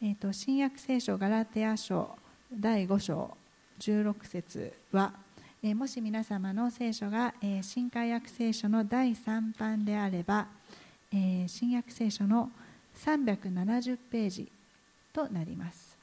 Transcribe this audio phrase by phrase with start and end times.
[0.00, 2.16] えーと、新約聖書ガラテヤ書
[2.52, 3.36] 第5章
[3.80, 5.12] 16節は、
[5.60, 10.46] えー、もし皆様の聖書が、えー、新海約聖書の第3版であれば、
[11.12, 12.48] えー、新約聖書の
[12.94, 14.52] 370ページ
[15.12, 15.98] となります。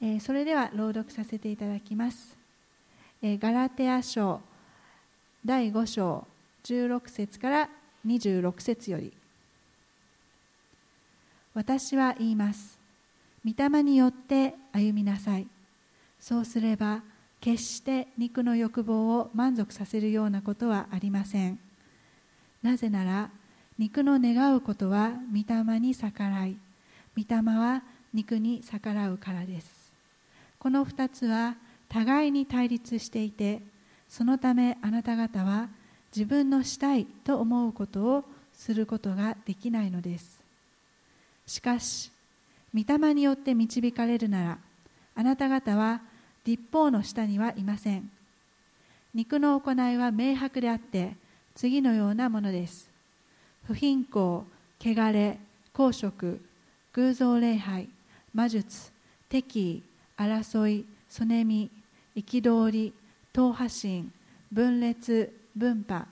[0.00, 2.36] えそれでは朗読させていただきます。
[3.22, 4.40] えガラテヤ書
[5.46, 6.26] 第5章
[6.64, 7.68] 16節から
[8.06, 9.12] 26節より。
[11.54, 12.78] 私は言います。
[13.44, 15.46] 御霊によって歩みなさい。
[16.18, 17.02] そうすれば
[17.40, 21.58] 決して肉の欲望を満足させるようなことはありません。
[22.62, 23.30] なぜなら
[23.78, 26.56] 肉の願うことは御霊に逆らい
[27.16, 29.92] 御霊は肉に逆らうからです。
[30.58, 31.54] この2つは
[31.88, 33.62] 互いに対立していて
[34.08, 35.68] そのためあなた方は
[36.14, 40.42] 自分のしたいと思うことをすることができないのです。
[41.46, 42.10] しかし
[42.74, 44.58] 御霊によって導かれるなら
[45.14, 46.02] あなた方は
[46.44, 48.10] 立法の下にはいません。
[49.14, 51.16] 肉の行いは明白であって
[51.54, 52.90] 次のようなものです。
[53.64, 54.46] 不貧困
[54.80, 55.38] 汚れ
[55.72, 56.40] 公職
[56.92, 57.88] 偶像礼拝
[58.32, 58.92] 魔術
[59.28, 59.82] 敵意
[60.16, 61.70] 争いそねみ
[62.16, 62.92] 憤り
[63.38, 64.12] 党派心
[64.50, 66.08] 分裂分派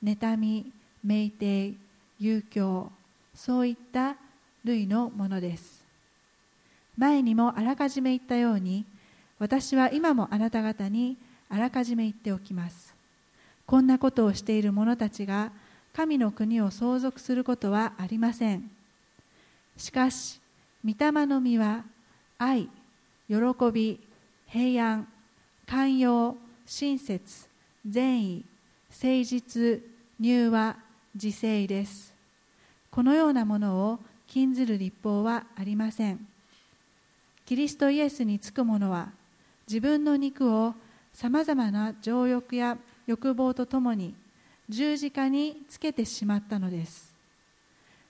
[0.00, 0.70] 妬み
[1.04, 1.74] 酩酊
[2.20, 2.92] 遊興
[3.34, 4.14] そういった
[4.62, 5.84] 類のものです。
[6.96, 8.84] 前にもあらかじめ言ったように
[9.40, 11.16] 私は今もあなた方に
[11.48, 12.94] あらかじめ言っておきます。
[13.66, 15.50] こんなことをしている者たちが
[15.92, 18.70] 神の国を相続することはありません。
[19.76, 20.40] しかし
[20.84, 21.82] 御霊の実は
[22.38, 22.68] 愛
[23.28, 23.34] 喜
[23.72, 23.98] び
[24.46, 25.08] 平安
[25.66, 26.36] 寛容
[26.70, 27.48] 親切
[27.88, 28.44] 善意
[28.90, 29.80] 誠実
[30.20, 30.76] 柔和
[31.14, 32.14] 自制です。
[32.90, 36.26] このようなものを禁ずる立法はありません。
[37.46, 39.08] キリストイエスにつく者は
[39.66, 40.74] 自分の肉を
[41.14, 42.76] さまざまな情欲や
[43.06, 44.14] 欲望とともに
[44.68, 47.14] 十字架につけてしまったのです。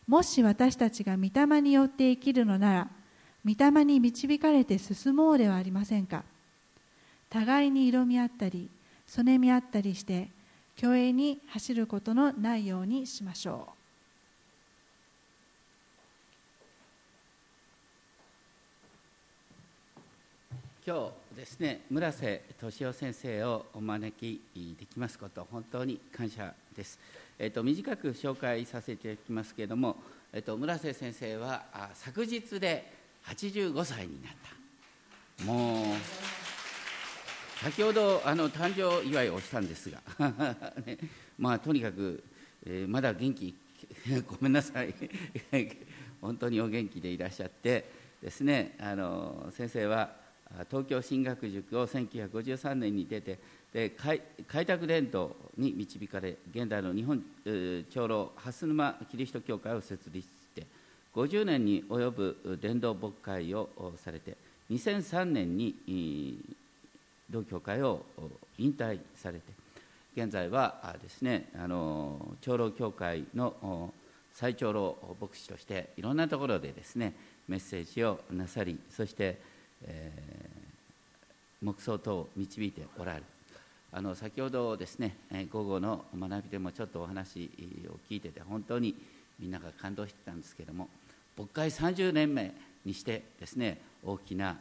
[0.09, 2.89] もし私たちが御霊によって生きるのなら
[3.47, 6.25] 御霊に導かれて進もうではありませんか。
[7.31, 8.71] 互いに色み合ったり
[9.07, 10.29] そねみ合ったりして
[10.79, 13.79] 虚栄に走ることのないようにしましょう。
[20.87, 24.41] 今日ですね村瀬俊夫先生をお招き
[24.79, 26.99] できますこと本当に感謝です、
[27.39, 29.97] えーと、短く紹介させていただきますけれども、
[30.33, 32.91] えーと、村瀬先生は昨日で
[33.27, 34.33] 85歳になっ
[35.39, 35.45] た。
[35.45, 35.85] もう
[37.63, 40.01] 先ほどあの誕生祝いをしたんですが、
[40.87, 40.97] ね、
[41.37, 42.23] まあとにかく、
[42.65, 43.53] えー、まだ元気
[44.29, 44.95] ごめんなさい。
[46.21, 47.91] 本当にお元気でいらっしゃって
[48.23, 50.15] ですねあの先生は
[50.71, 53.39] 東京進学塾を1953年に出て
[53.73, 54.21] で開
[54.67, 57.25] 拓伝道に導かれ現代の日本
[57.91, 60.67] 長老蓮沼キリスト教会を設立して
[61.15, 64.37] 50年に及ぶ伝道牧会をされて
[64.71, 65.77] 2003年に
[67.31, 68.05] 同教会を
[68.59, 69.45] 引退されて
[70.17, 73.93] 現在はですねあの長老教会の
[74.35, 77.15] 最長老牧師としていろんなところでですね
[77.49, 79.39] メッセージをなさりそして、
[79.85, 83.25] えー、黙想等を導いておられる
[83.91, 85.17] あの先ほどですね
[85.51, 87.51] 午後の学びでもちょっとお話
[87.89, 88.95] を聞いてて本当に
[89.39, 90.89] みんなが感動してたんですけども
[91.37, 92.53] 牧会30年目
[92.85, 94.57] にしてですね大きな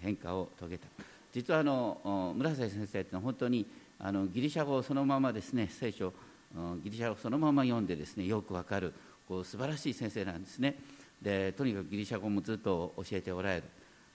[0.00, 0.86] 変化を遂げた。
[1.32, 3.66] 実はあの村瀬先生ってのは本当に
[3.98, 6.12] あのギリシャ語をそのままですね聖書
[6.82, 8.92] ギリシャ語をそのまま読んでですねよくわかる
[9.28, 10.76] こう素晴らしい先生なんですね。
[11.22, 13.62] でとにかくギリシャ語もずっと教えておられる。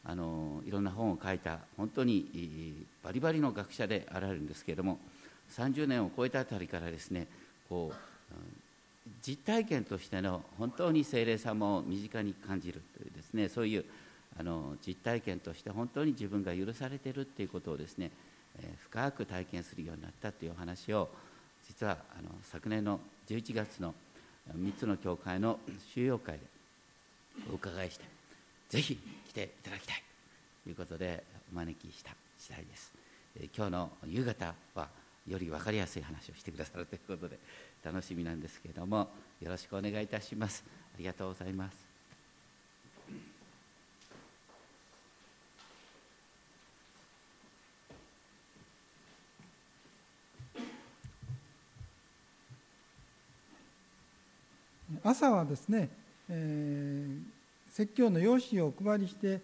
[0.10, 5.00] あのいろんな本を書いた本当にバリバリの学者であられるんですけれども
[5.52, 7.28] 30年を超えたあたりからですね
[7.68, 7.96] こう
[9.22, 13.86] 実体験としての本当に精霊様を身近に感じるというですねそういう
[14.40, 18.12] あの実体験として本当に自分が許されてるっていうことをですね、
[18.60, 21.10] えー、深く体験するようになったというお話を
[21.68, 23.94] 実はあの昨年の11月の
[24.56, 25.60] 3つの教会の
[25.94, 26.42] 収容会で
[27.52, 28.06] お伺いして
[28.70, 28.98] ぜひ
[29.30, 30.04] 来ていただきたい
[30.64, 32.92] ということでお招きした次第です、
[33.40, 34.88] えー、今日の夕方は
[35.28, 37.38] より分かりやすい話をしてくださるということで
[37.84, 39.10] 楽しみなんですけれども
[39.42, 40.64] よろしくお願いいたします。
[40.96, 41.87] ありがとうございます。
[55.10, 55.90] 朝はですね、
[56.30, 59.40] えー、説教の用紙をお配りして、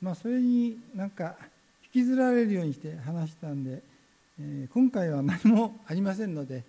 [0.00, 1.34] まあ、それになんか
[1.92, 3.82] 引きずられるようにして話したんで、
[4.40, 6.62] えー、今回は何もありませんので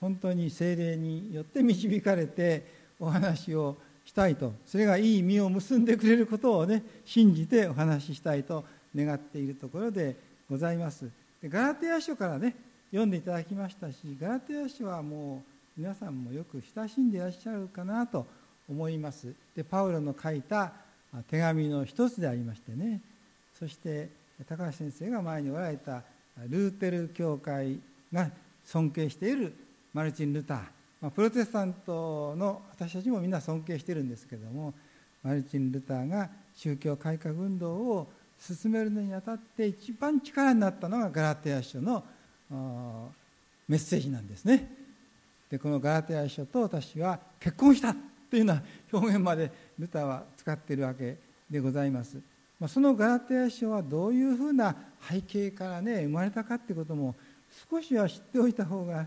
[0.00, 2.66] 本当に精霊によって導かれて
[2.98, 8.64] お話をしたいとそれがいい実を結んでくれることをね信じてお話ししたいと
[8.94, 10.16] 願っているところで
[10.50, 11.08] ございます。
[11.40, 12.54] でガラテヤ書からね
[12.90, 18.24] 読んでいただきましたしガラテヤ書はもう皆さんもよく親しんでいらっしゃるかなと
[18.68, 19.34] 思います。
[19.56, 20.72] でパウロの書いた
[21.28, 23.00] 手紙の一つでありましてね。
[23.58, 24.08] そして
[24.48, 26.02] 高橋先生が前におられた
[26.48, 27.80] ルーテル教会
[28.12, 28.30] が
[28.64, 29.52] 尊敬している
[29.92, 30.58] マルチン・ルター、
[31.00, 34.74] まあ、プロテスタントの私たちもみんな尊敬してるんですけども
[35.22, 42.04] マルチン・ルターが宗教改革運動を進めるのにあたって一番力になったのがガラテヤ書の
[43.68, 44.83] メッセージなんですね。
[45.54, 48.62] でこのガラテヤ書と私は結婚したというような
[48.92, 51.16] 表現までルターは使っているわけ
[51.48, 52.16] でございます。
[52.58, 54.74] まあ、そのガラテヤ書はどういうふうな
[55.08, 57.14] 背景からね生まれたかってことも
[57.70, 59.06] 少しは知っておいた方が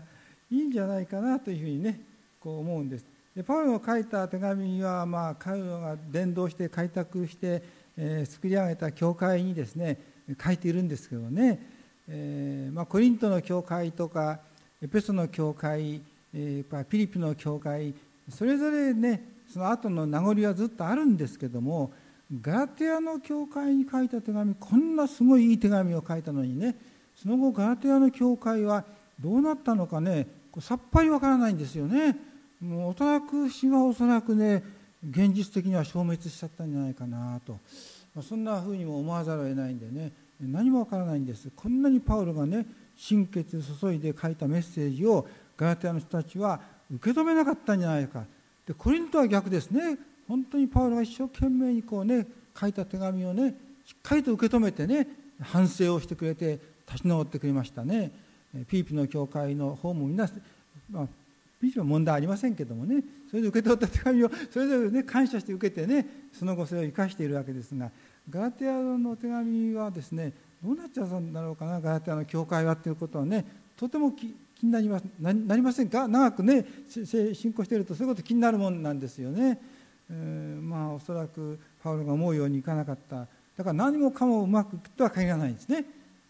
[0.50, 2.00] いいんじゃないかなというふうにね
[2.40, 3.04] こう思うんです。
[3.36, 7.62] でパウロの書いた手紙は、まあ、彼らが伝道して開拓して、
[7.94, 9.98] えー、作り上げた教会にですね
[10.42, 11.60] 書いているんですけどね、
[12.08, 14.40] えーまあ、コリントの教会とか
[14.80, 16.00] エペソの教会、
[16.34, 17.94] えー、ピリピの教会
[18.28, 21.92] それぞれねその後の名残はずっとあるんですけども
[22.42, 26.76] ガラテヤの教会に書いた手紙こんなすごいいい手紙を書いたのにね
[27.14, 28.84] その後ガラテヤの教会は
[29.18, 30.26] どうなったのかね
[30.60, 32.16] さっぱりわからないんですよね。
[32.60, 34.64] もうおそらく死はおそらくね
[35.08, 37.52] 現実的には消滅しちゃったんじゃないかなと、
[38.14, 40.10] まあ、そんなふうにも思わざるを得ないんでね
[40.40, 41.50] 何もわからないんです。
[41.54, 42.66] こんなにパウロがね
[42.96, 45.26] 心血注いで書いたメッセージを
[45.58, 46.60] ガラテヤの人たちは
[46.90, 48.24] 受け止めなかったんじゃないか。
[48.66, 49.98] でコリントは逆ですね。
[50.26, 52.26] 本当にパウロが一生懸命にこうね
[52.58, 55.06] 書いた手紙をねしっかりと受け止めてね
[55.42, 58.12] 反省をしてくれて立ち直ってくれましたね。
[58.68, 60.28] ピーピの教会の方もみんな、
[60.90, 61.06] まあ、
[61.60, 67.90] ピーピは問題ありませんけどもねそれで受け取った手紙をそれぞれね感謝して受けてねその後それを生かしているわけですが
[68.30, 70.32] ガラテヤの手紙はですね
[70.62, 73.44] どうなっちゃうんだろうかなガラテヤの教会はということはね
[73.76, 74.12] とても
[74.58, 76.08] 気になりますなりませんか？
[76.08, 79.60] 長くね信仰しているとそういうこと気になるもんなんですよね。
[80.10, 83.26] えー、まあおそらくパウロが思うようにいかなかった。
[83.56, 85.84] だから何もかもうまくいくとは限らないんですね。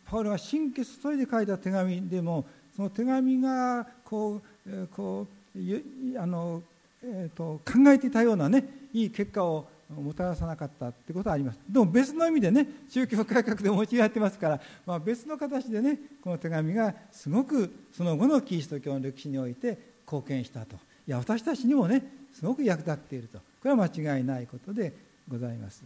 [0.04, 2.44] パウロが神経注いで書いた手紙でも
[2.75, 5.26] その手紙がこう、えー、こ
[5.56, 6.62] うあの、
[7.02, 11.58] えーと、考えていたようなねいい結果をもたらさなかったってことはあります。
[11.69, 20.76] でも別の意味でね宗教改革で用いられてますから、まあ、別の形でねこの手紙がすごくその後のキリスト教の歴史において貢献したと。
[21.06, 22.02] いや私たちにもね
[22.35, 23.38] すごく役立っていると。
[23.38, 24.93] これは間違いないことで
[25.26, 25.82] ございます。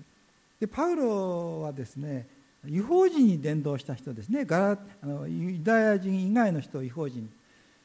[0.60, 2.26] でパウロはですね
[2.68, 4.44] 違法人に伝道した人ですね。
[4.44, 7.30] ガラあのユダヤ人以外の人を違法人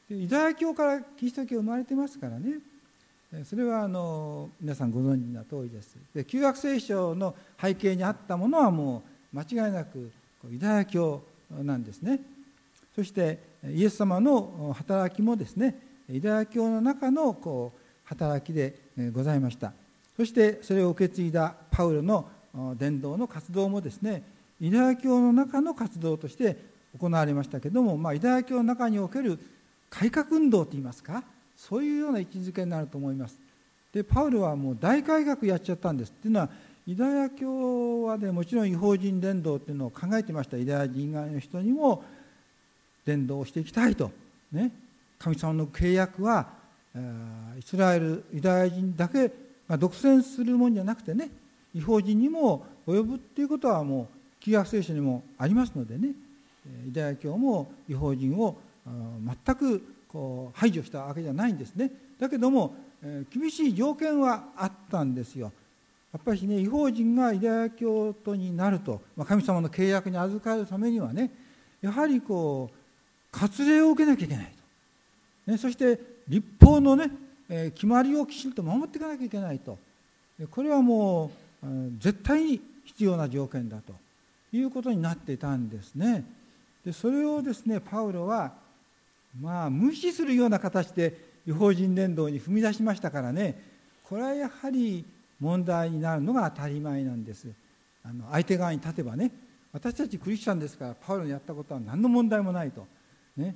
[0.08, 2.58] ユダヤ教からキリスト教生まれてますからね。
[3.44, 5.96] それはあの皆さんご存知な通りです。
[6.14, 9.02] で旧約聖書の背景にあったものはも
[9.34, 10.10] う間違いなく
[10.50, 12.20] ユダヤ教なんですね。
[12.96, 18.78] そしてイエス様の働きもですねユダヤ教の中のこう働きで
[19.12, 19.74] ございました。
[20.16, 22.28] そしてそれを受け継いだパウロの
[22.76, 24.22] 伝道の活動もですね
[24.58, 26.56] ユダヤ教の中の活動として
[26.98, 29.38] 行われましたけども、まあ、ユダヤ教の中における
[29.90, 31.22] 改革運動といいますか
[31.58, 33.36] そういうような位置づけになると思います。
[33.92, 36.48] でパウロはもう大改革やっちゃったんですっていうのは
[36.86, 40.56] ユダヤ教はねもちろん違法人伝道っていうのを考えてました。
[40.56, 42.04] ユダヤ人以外の人にも
[43.04, 44.10] 伝道をしていきたいと、
[44.52, 44.70] ね、
[45.18, 46.48] 神様の契約は
[47.58, 49.30] イスラエルユダヤ人だけ、
[49.66, 51.30] まあ、独占するもんじゃなくてね
[51.74, 54.06] 違法人にも及ぶっていうことはもう
[54.40, 56.12] 旧約聖書にもありますのでね。
[56.86, 61.90] ユダヤ教も違法人を全くこう排除したわけじゃないんですね。
[62.18, 62.74] だけども
[63.30, 65.52] 厳しい条件はあったんですよ。
[66.12, 71.30] やっぱりね違法人がユダヤ教徒になると、まあ、神様の契約に預かるためにはね
[71.82, 74.52] やはりこう割礼を受けなきゃいけない
[75.44, 77.10] と、ね、そして立法のね、
[77.48, 79.78] え決まりをきちんと守っていかなきゃいけないと。
[80.50, 81.30] これはも
[81.62, 81.66] う
[81.98, 83.92] 絶対に必要な条件だと
[84.52, 86.24] いうことになっていたんですね。
[86.84, 88.52] でそれをですねパウロは
[89.40, 91.16] まあ無視するような形で
[91.46, 93.60] 違法人伝道に踏み出しましたからね。
[94.04, 95.04] これはやはり
[95.40, 97.48] 問題になるのが当たり前なんです。
[98.04, 99.30] あの相手側に立てばね
[99.72, 102.86] 私たちクリスチャンですからパウロのやったことは何の問題もないと、
[103.36, 103.54] ね、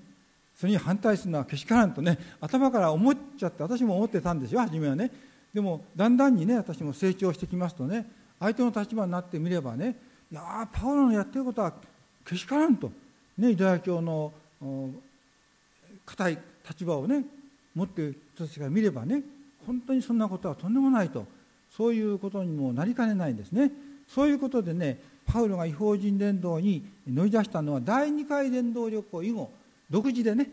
[0.55, 5.11] それに反対するのはけしからんとね頭から思っちゃって私も思ってたんですよ初めはね。
[5.55, 8.07] でもだんだんにね私も成長してきますとね
[8.41, 9.97] 相手の立場になってみればね
[10.31, 11.75] いやパウロのやってることは
[12.25, 12.91] けしからんと、
[13.37, 14.33] ね、ユダヤ教の
[16.13, 16.39] 固い
[16.69, 17.25] 立場をね
[17.75, 19.23] 持っている人たちが見ればね
[19.67, 21.27] 本当にそんなことはとんでもないと
[21.75, 23.71] そういうことにもなりかねないんですね。
[24.07, 29.51] そういうことでねパウロが違法人伝道に乗り出したのは第2回伝道旅行以後
[29.89, 30.51] 独自でね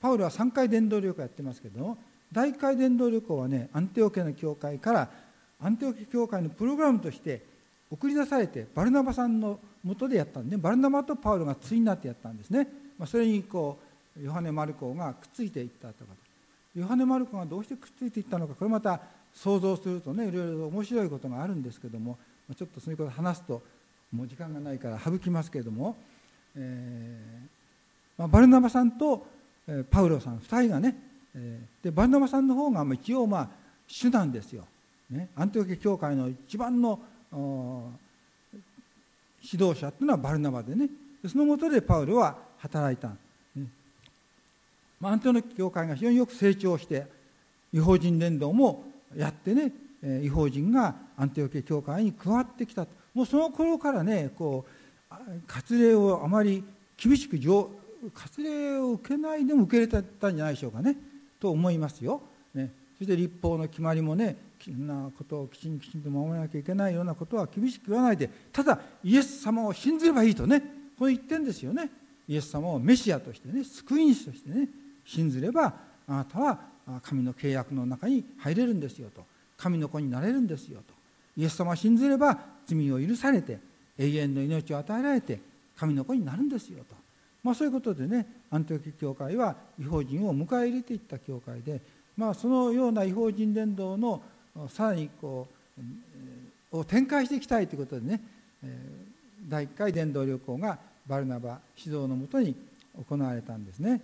[0.00, 1.98] パウロは3回伝道旅行やってますけど
[2.32, 5.10] 第1回伝道旅行はねアンテオケの教会から
[5.60, 7.42] アンテオケ教会のプログラムとして
[7.90, 12.66] 送り出されてバルナバさんのもとでやったんでバルナバとパウロが対になってやったんですね、
[12.98, 16.12] まあ、それにこうヨハネ・マルコがくっついていったとか。
[16.74, 18.54] ヨハネ・マルコがどうしてくっついていったのか。
[18.54, 19.00] これまた
[19.34, 22.18] 想像するとねいろいろ面白いことがあるんですけども。
[22.56, 23.62] ちょっとそういうこと話すと
[24.12, 25.96] もう時間がないから省きますけれども、
[26.54, 29.26] えーまあ、バルナバさんと、
[29.90, 30.96] パウロさん2人がね、
[31.82, 33.48] でバルナバさんの方が一応まあ
[33.86, 34.66] 主なんですよ、
[35.08, 37.00] ね、アンティオケ教会の一番の
[39.40, 40.90] 指導者っていうのはバルナバでね。
[41.26, 43.12] そのもとでパウロは働いた、
[45.02, 47.06] まあ、アンテオ教会が非常によく成長して
[47.72, 48.84] 違法人伝道も
[49.16, 49.72] やってね
[50.22, 54.64] 違法人がアンテオケ教会に加わってきたもうその頃からねこ
[55.10, 55.14] う
[55.48, 56.62] 割礼をあまり
[56.96, 60.96] 厳しく割礼を受けないでも受け入れたんじゃないでしょうかね
[61.40, 62.22] と思いますよ。
[62.54, 64.36] ね、そして立法の決まりもね
[64.68, 70.60] なことをきちんきちんと守らなきゃいけないようなことは厳しく言わないでただイエス様を信じればいいとね
[70.96, 71.90] こう言ってんですよね。
[72.28, 74.68] イエス様をメシアとしてね救い主としてね。
[75.04, 75.74] 信ずれば
[76.08, 76.58] あなたは
[77.02, 79.24] 神の契約の中に入れるんですよと。
[79.56, 80.94] 神の子になれるんですよと。
[81.36, 83.58] イエス様を信ずれば罪を許されて
[83.98, 85.38] 永遠の命を与えられて
[85.76, 86.94] 神の子になるんですよと、
[87.42, 91.80] まあ、そういうことでねアントキ教会は違法人を迎え入れていった教会で、
[92.16, 94.22] まあ、そのような違法人伝道の
[94.68, 95.48] さらにこ
[96.72, 98.20] うを展開していきたいということでね
[99.48, 102.54] 第1回伝道旅行がバルナバ指導のもとに
[103.08, 104.00] 行われたんですね。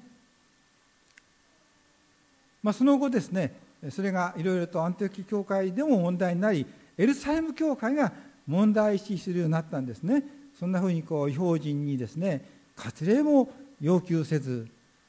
[2.62, 3.54] まあ、その後ですね
[3.90, 8.12] それがいろいろとアンテオキ教会でも問題になりエルサレム教会が
[8.46, 10.24] 問題視するようになったんですね。
[10.58, 13.48] そんなふうにこう違法人にですね割礼も
[13.80, 14.66] 要求せず、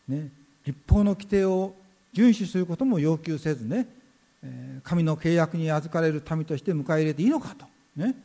[0.08, 0.29] ね、
[0.63, 1.74] 立法の規定を
[2.13, 3.88] 遵守することも要求せずね
[4.84, 7.65] 神の契約に預かれる民として迎え入れていいのかと、
[7.96, 8.15] ね、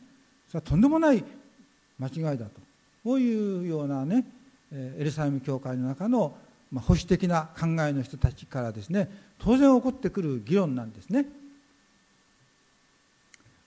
[0.47, 1.23] それはとんでもない
[1.97, 2.51] 間違いだと。
[3.03, 4.25] こういうようなね
[4.71, 6.35] エルサレム教会の中の
[6.71, 11.23] まあ保守的な考えの人たちからですね当然起こってくる議論なんですね。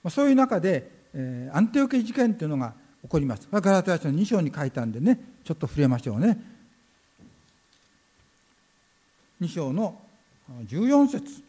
[0.03, 3.49] まあそういう中で、えー、アンテオケ事件というのが起こります。
[3.51, 6.39] ガラテヤ書の2章に書いたんでねちょっと触れましょうね。
[9.41, 10.01] 2章の
[10.67, 11.43] 14節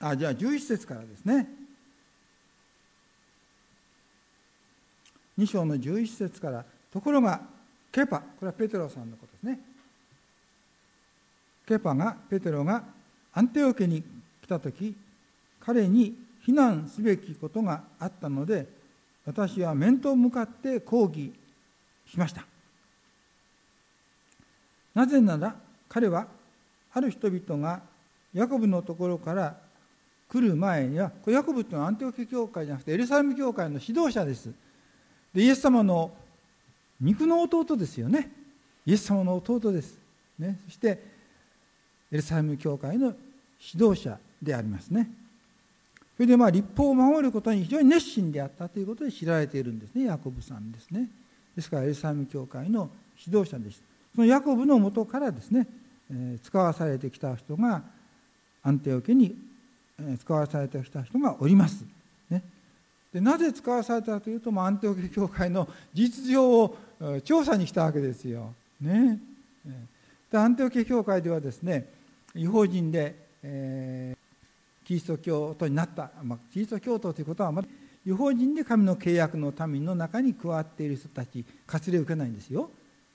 [0.00, 1.48] あじゃあ11節からですね。
[5.38, 7.40] 2章の11節からところが
[7.90, 9.71] ケパこれはペテロさんのことですね。
[11.72, 12.84] ケパがペテロが
[13.32, 14.02] アンテオ家に
[14.42, 14.94] 来た時
[15.60, 18.66] 彼に非難すべきことがあったので
[19.24, 21.32] 私は面と向かって抗議
[22.10, 22.44] しました。
[24.94, 25.54] なぜなら
[25.88, 26.26] 彼は
[26.92, 27.80] ある人々が
[28.34, 29.56] ヤコブのところから
[30.28, 34.50] 来る前にはこれヤコブっていうのはアンテオケ教会じゃなくてエルサレム教会の指導者です。
[35.32, 36.10] でイエス様の
[37.00, 38.30] 肉の弟ですよね。
[38.84, 39.98] イエス様の弟です、
[40.38, 41.11] ね、そして
[42.12, 43.14] エルサレム教会の
[43.74, 45.10] 指導者でありますね。
[46.16, 50.04] それでまあ立法を守ることに非常に熱心であったということで知られているんですね。
[50.04, 51.08] ヤコブさんですね。
[51.56, 52.90] ですからエルサレム教会の
[53.24, 55.66] 指導者でしたそのヤコブのもとからですね、
[56.12, 57.82] え使わされてきた人が
[58.62, 59.34] アンテオ家に
[60.20, 61.84] 使わされてきた人がおります、
[62.28, 62.42] ね、
[63.12, 66.76] でなぜ使わされたかというと、まあ、アンテオ家教会の実上を
[67.24, 69.18] 調査に来たわけですよ、ね、
[70.30, 71.86] でアンテオ家教会ではですね
[72.34, 77.68] 違法人で、えー、キリスト教徒になった、まあ、キリスト教徒ということはあまだ
[78.06, 82.70] 違法人で神の契約の民の中に加わっている人たち割礼を受けないんですよ、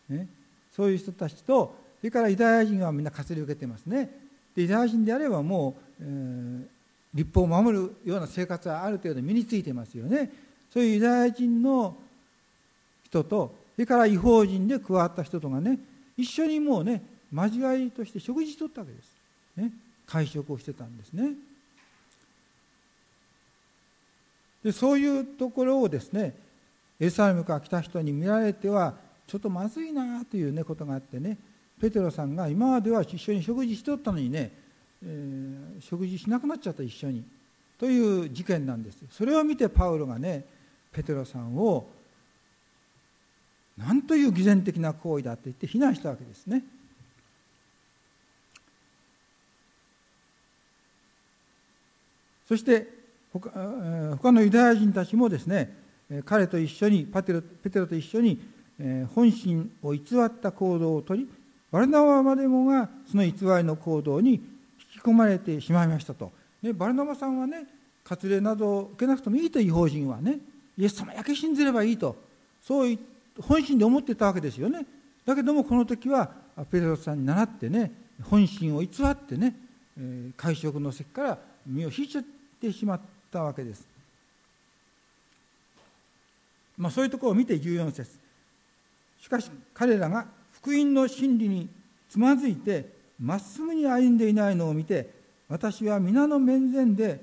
[0.09, 0.27] ね、
[0.75, 4.09] そういう人たちとそれからユダヤ人はみんな割礼を受けてますね。
[4.55, 6.65] でユダヤ人であればもう、えー、
[7.13, 10.31] 立法を守るような生活はある程度身についてますよね。
[10.71, 11.97] そういうユダヤ人の
[13.03, 15.79] 人とそれから違法人で加わった人とがね
[16.17, 17.01] 一緒にもうね
[17.33, 19.15] 交わりとして食事とったわけです、
[19.57, 19.71] ね、
[20.05, 21.33] 会食をしてたんですね。
[24.63, 26.35] でそういうところをですね
[26.99, 28.95] エルサレムから来た人に見られては
[29.27, 31.37] ちょっとまずいなという、ね、ことがあってね
[31.79, 34.51] ペテロさんが今までは一緒に食事しとったのにね、
[35.03, 37.23] えー、食事しなくなっちゃった一緒に
[37.77, 38.97] という事件なんです。
[39.11, 40.43] それを見てパウロがね
[40.91, 41.87] ペテロさんを
[43.77, 46.63] 何という偽善的な行為だって言って非難したわけですね。
[52.47, 52.87] そして
[53.33, 53.49] 他
[54.21, 55.73] 他のユダヤ人たちもですね
[56.25, 58.39] 彼と一緒にパテロペテロと一緒に
[59.13, 61.27] 本心を偽った行動をとり
[61.71, 64.39] バルナバまでもがその偽りの行動に引
[65.01, 67.65] き込まれてしまいましたと、ね、バルナバさんはね
[68.05, 70.39] 割礼などを受けなくてもいいという法人はね
[70.77, 72.15] イエス様だけ信じればいいと
[72.61, 72.97] そう
[73.41, 74.85] 本心で思ってたわけですよね。
[75.25, 76.31] だけどもこの時は
[76.71, 77.91] ペテロさんに倣ってね
[78.23, 79.55] 本心を偽ってね
[80.37, 82.23] 会食の席から身を引いちゃっ
[82.59, 82.99] てしまっ
[83.31, 83.87] たわけです。
[86.77, 88.11] まあそういうところを見て14節。
[89.19, 91.67] しかし彼らが福音の真理に
[92.09, 92.85] つまずいて
[93.19, 95.09] まっすぐに歩んでいないのを見て
[95.49, 97.19] 私は皆の面前で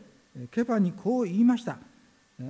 [0.50, 1.78] ケパにこう言いました。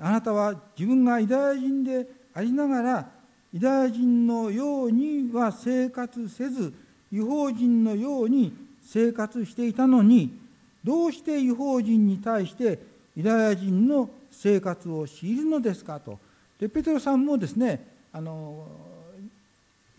[0.01, 3.09] あなたは自分がユダヤ人でありながら
[3.53, 6.73] ユダヤ人のようには生活せず
[7.13, 10.44] 違法人のように生活していたのに
[10.85, 12.79] どうして違法人に対して
[13.17, 16.19] ユダヤ人の生活を強いるのですかと。
[16.61, 18.67] でペテロさんもですねあの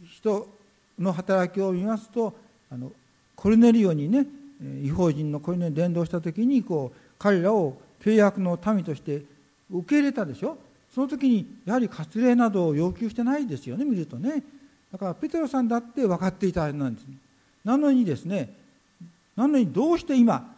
[0.10, 0.48] 人
[1.00, 2.34] の働きを見ますと
[2.72, 2.92] あの
[3.36, 4.26] コルネリオにね
[4.84, 9.24] 違法人のコルネリオに伝道した時にこう彼らを契約の民として
[9.72, 10.58] 受け入れたでしょ。
[10.94, 14.44] その時にやはり割礼などを要求してないですよね見るとね。
[14.92, 17.06] だからペテロさんだって分かっていたはずなんです。
[17.66, 18.54] なのにですね
[19.36, 20.55] なのにどうして今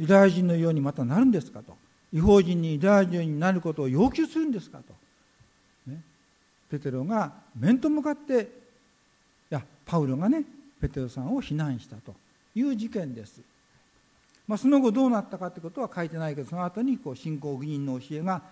[0.00, 1.76] ユダヤ人のようにまたなるんですかと。
[2.10, 4.94] 違法人にユダヤ人になることを要求するんですかと、
[5.86, 6.00] ね、
[6.70, 8.46] ペテロが面と向かってい
[9.50, 10.42] やパウロがね
[10.80, 12.14] ペテロさんを非難したと
[12.54, 13.42] いう事件です。
[14.48, 18.42] まあ、その後どうなったかということは書いてないけどその後にこう信仰義人の教えが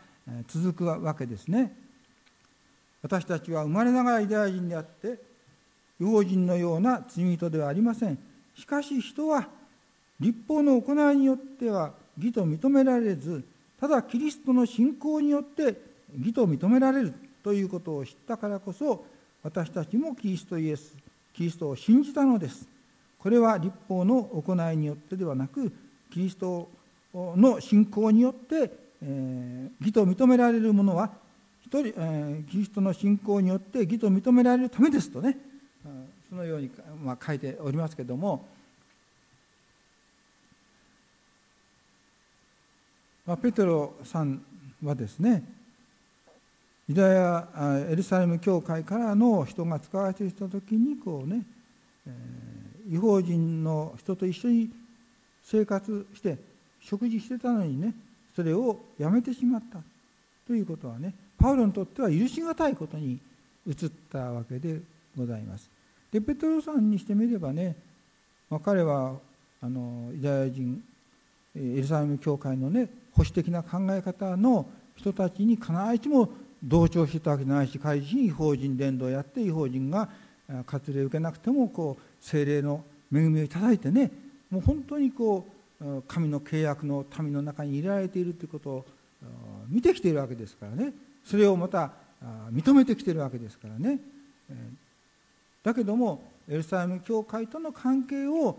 [0.46, 1.74] 続くわけですね。
[3.02, 5.18] 私たちは生まれながらユダヤ人であって
[5.98, 8.18] 違法人のような罪人ではありません。
[8.54, 9.48] しかし人は
[10.20, 13.44] 立法の行いによっては義と認められず
[13.80, 15.80] ただキリストの信仰によって
[16.18, 19.04] 義と認められるということを知ったからこそ
[19.42, 20.96] 私たちもキリストイエス
[21.32, 22.66] キリストを信じたのです。
[23.20, 25.72] これは立法の行いによってではなく
[26.12, 26.68] キリスト
[27.14, 28.70] の信仰によって、
[29.02, 31.10] え、義と認められるものは
[31.64, 35.36] 一人、え、キリストの信仰によって義と認められるためですとね
[36.28, 36.70] そのように、
[37.02, 38.46] ま、書いておりますけども、
[43.28, 44.40] ま、ペテロさん
[44.82, 45.44] はですね
[46.88, 47.48] ユダヤ
[47.90, 51.42] エルサレム教会からの人が使われていた時にこうね、
[52.06, 54.70] えー、違法人の人と一緒に
[55.44, 56.38] 生活して
[56.80, 57.92] 食事してたのにね
[58.34, 59.80] それをやめてしまった
[60.46, 63.18] ということはねパウロにとっては許し難いことに
[63.66, 64.80] 移ったわけで
[65.14, 65.68] ございます。
[66.10, 67.76] でペトロさんにしてみればね、
[68.48, 69.16] まあ、彼は
[69.60, 70.82] あのユダヤ人
[71.54, 72.88] エルサレム教会のね
[73.18, 76.30] 保守的な考え方の人たちに必ずしも
[76.62, 80.08] 同調してたわけじゃないし彼自身違法人伝道をやって違法人が
[80.66, 84.12] 割礼を受けなくてもこう精霊の恵みをいただいてね
[84.50, 85.46] もう本当にこ
[85.80, 88.86] う神の契約の民の中に入れられているということを
[89.68, 90.92] 見てきているわけですからね。
[91.24, 91.92] それをまた
[92.52, 93.98] 認めてきているわけですからね。
[95.62, 98.58] だけどもエルサレム教会との関係を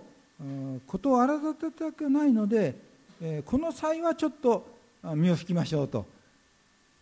[0.85, 2.88] ことを荒立てたくないので
[3.21, 4.67] えこの際はちょっと
[5.15, 6.05] 身を引きましょうと、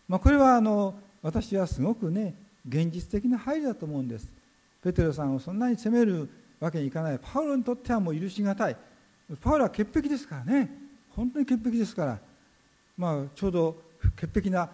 [0.08, 2.34] まあ、これはあの私はすごくね
[2.68, 4.28] 現実的な配慮だと思うんです。
[4.82, 6.28] ペテロさんをそんなに責める
[6.60, 7.18] わけにいかない。
[7.20, 8.76] パウロにとってはもう許し難い。
[9.40, 10.70] パウロは潔癖ですからね。
[11.10, 12.18] 本当に潔癖ですから。
[12.96, 13.76] まあちょうど
[14.16, 14.68] 潔癖な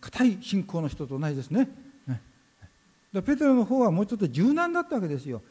[0.00, 1.68] 硬い信仰の人と同じですね。
[3.12, 5.42] ペテロの方はもうちょっと柔軟だったわけですよ。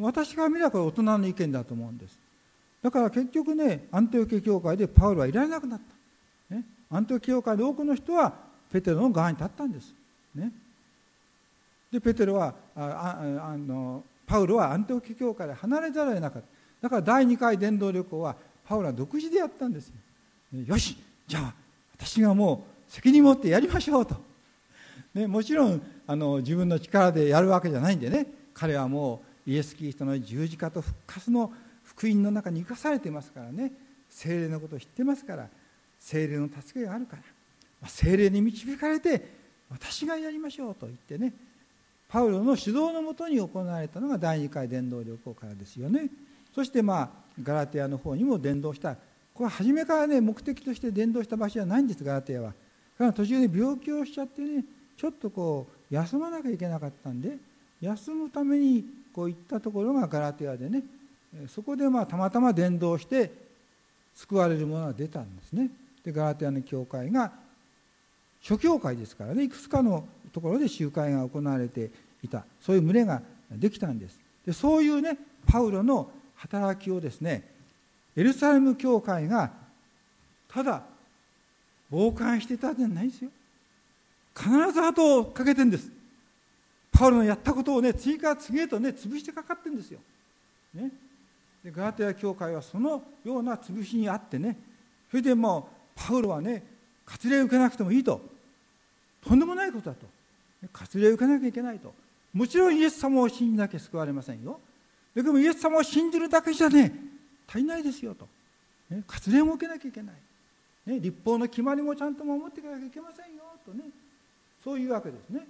[0.00, 2.18] 私が見ればこれ大人の意見だと思うんです。
[2.82, 5.80] だから結局ねアンテオケ教会でパウロはいられなくなっ
[6.48, 8.32] た、ね、アンテオケ教会で多くの人は
[8.72, 9.94] ペテロの側に立ったんです、
[10.34, 10.50] ね、
[11.92, 16.48] でペテロはああのパウロはアンテオキ教から離れざるを得なかった。
[16.80, 18.34] だから第2回伝道旅行は
[18.66, 19.94] パウロは独自でやったんですよ。
[20.66, 21.54] よしじゃあ
[21.96, 24.16] 私がもう責任持ってやりましょうと、
[25.12, 28.26] ね、もちろんあの自分の力でやるわけじゃないんでね。
[28.54, 31.52] 彼はもうイエス・キリストの十字架と復活の
[31.84, 33.72] 福音の中に生かされてますからね。
[34.12, 35.48] 精霊のことを知ってますから
[35.98, 37.16] 精霊の助けがあるか
[37.82, 39.26] ら精霊に導かれて
[39.70, 41.32] 私がやりましょうと言ってね
[42.08, 46.10] パウロの指導のもとに行われたのが第2回伝道旅行からですよね。
[46.54, 47.08] そしてまあ
[47.42, 48.94] ガラテヤの方にも伝道した。
[49.32, 52.52] これは初めからね目的として伝道した場所じゃないんですガラテヤは。
[52.98, 54.62] から途中で病気をしちゃってね
[54.98, 57.38] ちょっとこう休まなきゃいけなかったんで
[57.80, 60.82] 休むためにこういったところがガラテヤでね
[61.48, 63.32] そこでまあたまたま伝道して
[64.14, 65.70] 救われるものが出たんですね。
[66.04, 67.32] でガラテヤの教会が
[68.40, 69.44] 諸教会ですからね。
[69.44, 71.90] いくつかのところで集会が行われて
[72.22, 72.44] いた。
[72.60, 74.18] そういう群れができたんです。
[74.44, 75.16] でそういうね
[75.46, 77.48] パウロの働きをですね
[78.16, 79.52] エルサレム教会が
[80.48, 80.82] ただ
[81.90, 83.30] 傍観してたんじゃないですよ。
[84.36, 85.90] 必ず後をかけてんです。
[86.90, 89.98] パウロのやったことをね次から次へとね潰してかかってるんですよ、
[90.74, 90.90] ね、
[91.64, 94.56] でガラテヤ教会はそのような潰しにあってね
[95.10, 96.64] それでもうパウロはね
[97.06, 98.20] 割礼を受けなくてもいいと。
[99.20, 100.06] とんでもないことだと。
[100.72, 101.92] 割礼を受けなきゃいけないと。
[102.32, 104.58] もちろんイエス様を信じなきゃ救われませんよ。
[105.14, 106.92] だけどイエス様を信じるだけじゃね
[107.46, 108.26] 足りないですよと、
[108.88, 110.14] ね、割礼も受けなきゃいけない、
[110.86, 113.84] ね、立法の決まりもちゃんと守っていかなきゃいけませんよとね。
[114.64, 115.46] そういうわけですね。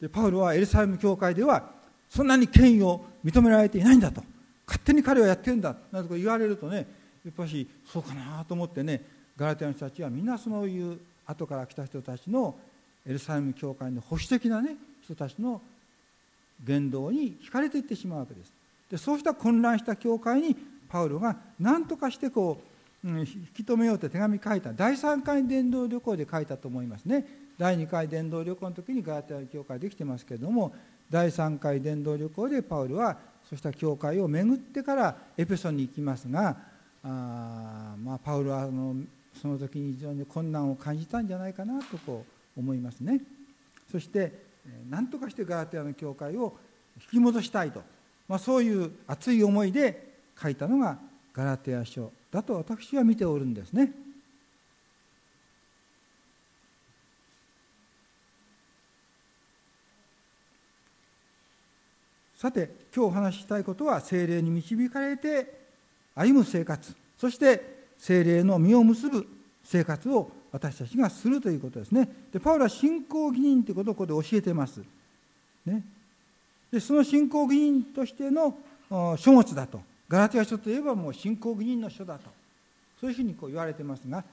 [0.00, 1.79] でパウロはエルサレム教会では
[2.10, 4.22] そんなに権威を認められていないんだと。
[4.66, 6.86] 勝手に彼はやってるんだなどと言われるとね
[7.24, 9.02] やっぱしそうかなと思ってね
[9.36, 12.54] ガラテアの人たちはみんなそういう後から来た人たちの
[13.06, 15.60] エルサレム教会の保守的な、ね、人たちの
[16.64, 18.52] 言動に惹かれていってしまうわけです。
[18.90, 20.56] でそうした混乱した教会に
[20.88, 22.60] パウロが何とかしてこ
[23.04, 24.72] う、うん、引き止めようと手紙書いた。
[24.72, 27.24] 第3回伝道旅行で書いたと思いますね。
[27.58, 30.74] 第2回伝道旅行の時にガラテア教会できてますけれども
[31.10, 33.16] 第3回伝道旅行でパウロは
[33.48, 36.56] そうした教会を巡ってからエペソンに行きますが
[37.02, 38.94] あまあパウロはあの
[39.40, 42.24] その時に非常に困難を感じたんじゃないかなとこ
[42.56, 43.20] う思いますね
[43.90, 44.32] そして
[44.88, 46.56] 何とかしてガラテヤの教会を
[47.12, 47.82] 引き戻したいと、
[48.28, 50.98] まあ、そういう熱い思いで書いたのが
[51.32, 53.92] ガラテヤ書だと私は見ておるんですね。
[62.40, 65.60] さて今日お話ししたいことは精霊に導かれて
[66.14, 66.96] 歩む生活。
[67.18, 69.28] そして精霊の実を結ぶ
[69.62, 72.08] 生活を私たちがするということですね。
[72.32, 74.80] でパウロは信仰義人ということをここで教えてます、
[75.66, 75.82] ね、
[76.72, 78.56] でその信仰義人としての
[79.18, 79.82] 書物だと。
[80.08, 82.30] ガラテヤ書といえばもう信仰義人の書だと。
[83.02, 84.24] そういうふうにこう言われてますが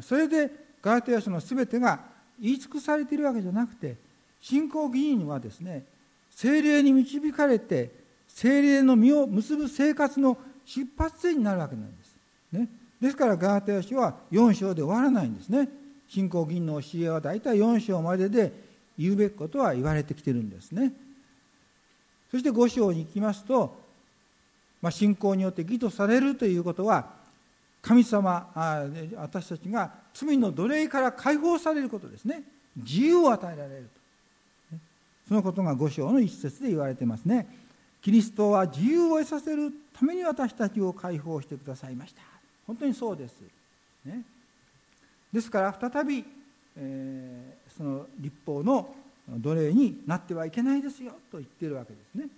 [0.00, 2.00] それでガラテヤ書の全てが
[2.40, 3.96] 言い尽くされているわけじゃなくて
[4.40, 5.84] 信仰義人はですね
[6.34, 7.90] 精霊に導かれて
[8.28, 12.16] 精霊の実を結ぶ生活の出発点になるわけなんです。
[12.52, 12.68] ね、
[13.00, 15.68] ですからガーテヤ書は4章で終わらないんですね。
[16.08, 18.52] 信仰銀の教えは大体4章までで
[18.98, 20.92] 言うべきことは言われてきてるんですね。
[22.30, 23.78] そして5章に行きますと、
[24.80, 27.10] まあ、信仰によって義とされるということは
[27.82, 28.84] 神様あ
[29.16, 32.42] 私たちが罪の奴隷から解放されることですね
[32.76, 34.01] 自由を与えられると
[35.32, 37.46] そのことが5章の一節で言われてますね。
[38.02, 42.20] キリストは自由を得させるために私たちを解放してくださいました。
[42.66, 43.40] 本当にそうです、
[44.04, 44.20] ね、
[45.32, 46.22] ですから再び、
[46.76, 48.94] えー、その立法の
[49.26, 52.28] 奴隷になってはいけないですよと言ってるわけですね。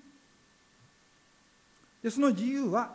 [2.01, 2.95] でその自由は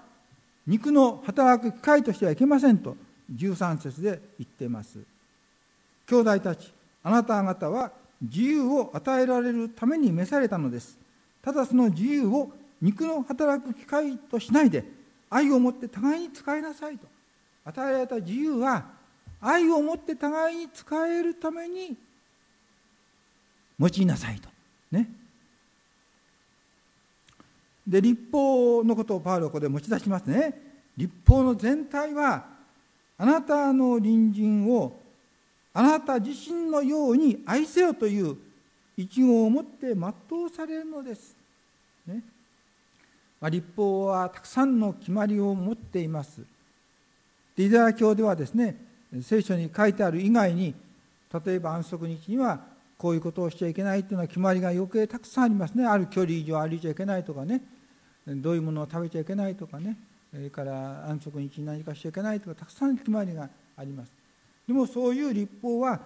[0.65, 2.95] 肉の働く機会としてはいけませんと
[3.35, 4.97] 13節で言っています。
[6.07, 6.71] 兄弟たち
[7.03, 10.97] あなた方は自由を与えられるために召されたのです。
[11.41, 12.51] ただその自由を
[12.81, 14.83] 肉の働く機会としないで
[15.29, 17.07] 愛を持って互いに使いなさいと。
[17.65, 18.85] 与えられた自由は
[19.41, 21.97] 愛を持って互いに使えるために
[23.79, 24.49] 用いなさいと。
[24.91, 25.09] ね。
[27.87, 30.53] で立法のことをパウロはここで持ち出しますね。
[30.97, 32.45] 立法の全体は
[33.17, 34.99] あなたの隣人を
[35.73, 38.37] あなた自身のように愛せよという
[38.97, 41.35] 一語を持って全うされるのです、
[42.05, 42.23] ね。
[43.39, 46.41] まあ、立法はたくさんの決まりを持っています。
[47.55, 48.75] でイザヤ教ではですね
[49.21, 50.73] 聖書に書いてある以外に
[51.45, 52.59] 例えば安息日には
[52.97, 55.85] こういうことをしちゃいけないというのは決まりが余計たくさんありますね。
[55.85, 57.61] ある距離以上歩いちゃいけないとかね。
[58.27, 59.97] どういうものを食べちゃいけないとかね。
[60.31, 64.18] それから安息日に何かしちゃいけないとかたくさん決まりがあります。
[64.69, 65.99] でもそういう立法は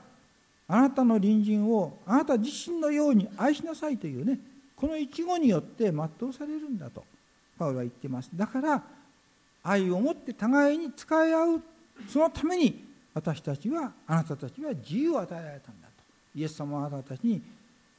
[0.70, 4.40] あなたの隣人をあなた自身のように愛しなさいというね
[4.74, 7.04] この一語によって全うされるんだと
[7.60, 8.30] パウロは言ってます。
[8.34, 8.82] だから
[9.64, 11.62] 愛を持って互いに使い合う
[12.08, 15.94] そのために私たちはあなたたちは自由を与えられたんだと。
[16.34, 17.42] イエス様はあなたたちに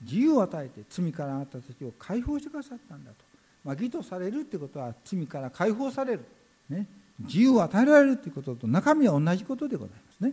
[0.01, 3.17] 自由を与えて罪からあなたたちを解放してくださったんだと、
[3.63, 6.25] まあ、義とされるってことは罪から解放される、
[6.71, 6.87] ね、
[7.21, 10.33] 自由を与えられるということと中身は同じことでございますね。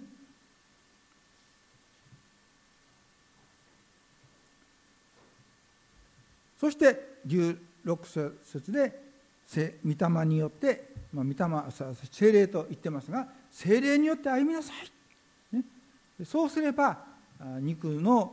[6.72, 8.98] そして16節で
[9.86, 14.72] 御霊によって、まあ、御霊精霊と言ってますが精霊によって歩みなさ
[15.52, 15.66] い、ね、
[16.24, 16.98] そうすれば
[17.60, 18.32] 肉の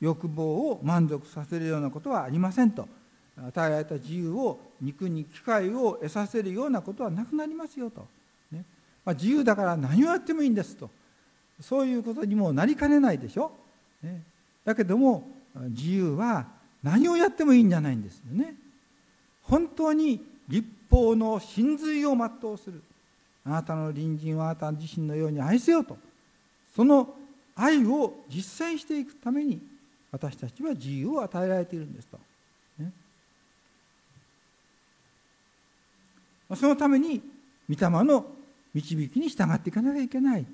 [0.00, 2.88] 欲望を満足させるようなことはありませんと。
[3.38, 8.08] 与えられた自由を肉に機会を得させるようなことはなくなりますよと、
[8.50, 8.64] ね。
[9.04, 10.88] まあ、自由だから何をやってもいいんですと。
[11.60, 13.52] そういうことにもなりかねないでしょ、
[14.02, 14.22] ね、
[14.64, 15.35] だけども
[15.68, 16.46] 自由は
[16.82, 18.54] 何をやってもいいんじゃないんですよね。
[19.42, 22.82] 本当に立法の真髄を全うする。
[23.44, 25.96] あなたの隣人はあなた自身のように愛せよと。
[26.74, 27.14] その
[27.54, 29.60] 愛を実践していくために
[30.12, 32.18] 私たちは自由を与えられているんですと、
[32.78, 32.92] ね、
[36.54, 37.22] そのために
[37.68, 38.26] 御霊の
[38.74, 40.46] 導きに従っていかなきゃいけない、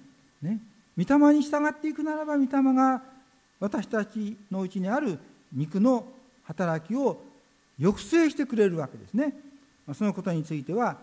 [0.43, 0.61] ね、
[0.97, 3.03] 御霊に従っていくならば御霊が
[3.63, 5.21] 私たちのうちにある
[5.53, 6.05] 肉の
[6.43, 7.23] 働きを
[7.79, 9.33] 抑制してくれるわけですね。
[9.95, 10.97] そのことについては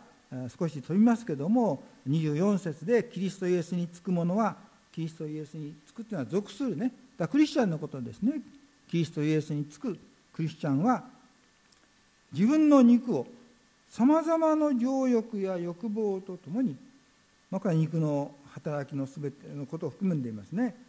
[0.59, 4.57] 少し飛びますけども24節でキリストイエスにつく者は
[4.91, 6.91] キリストイエスにつくというのは属するね。
[7.17, 8.41] だクリスチャンのことですね。
[8.91, 9.97] キリストイエスにつく
[10.33, 11.05] クリスチャンは
[12.33, 13.25] 自分の肉を
[13.89, 16.75] さまざまな情欲や欲望とともに、
[17.49, 20.88] まあ、これは肉の働きのすべてのことを含んでいますね。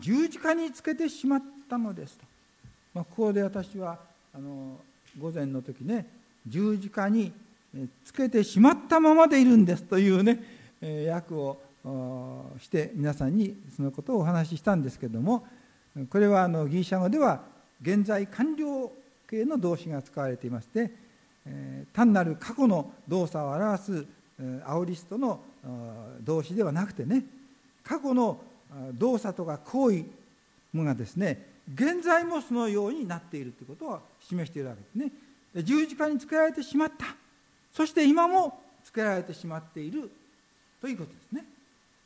[0.00, 2.24] 十字架につけてしまったのですと、
[2.94, 3.98] まあ、ここで私は
[4.34, 4.78] あの
[5.18, 6.06] 午前の時ね
[6.46, 7.32] 十字架に
[8.04, 10.40] つけてしまったままでいるんですというね
[11.10, 11.58] 訳を
[12.60, 15.46] して皆さんにそのことをお話ししたんですけども
[16.10, 17.42] これはあのギリシャ語では
[17.82, 18.90] 現在完了
[19.28, 20.90] 形の動詞が使われていまして
[21.92, 24.06] 単なる過去の動作を表す
[24.64, 25.40] アオリストの
[26.22, 27.24] 動詞ではなくてね
[27.82, 28.38] 過去の
[28.94, 30.04] 動作とか行為
[30.74, 35.12] がですね現在もそのようになっているということを示しているわけですね。
[35.64, 37.06] 十字架につけられてしまった。
[37.72, 40.10] そして今もつけられてしまっている
[40.80, 41.44] ということですね、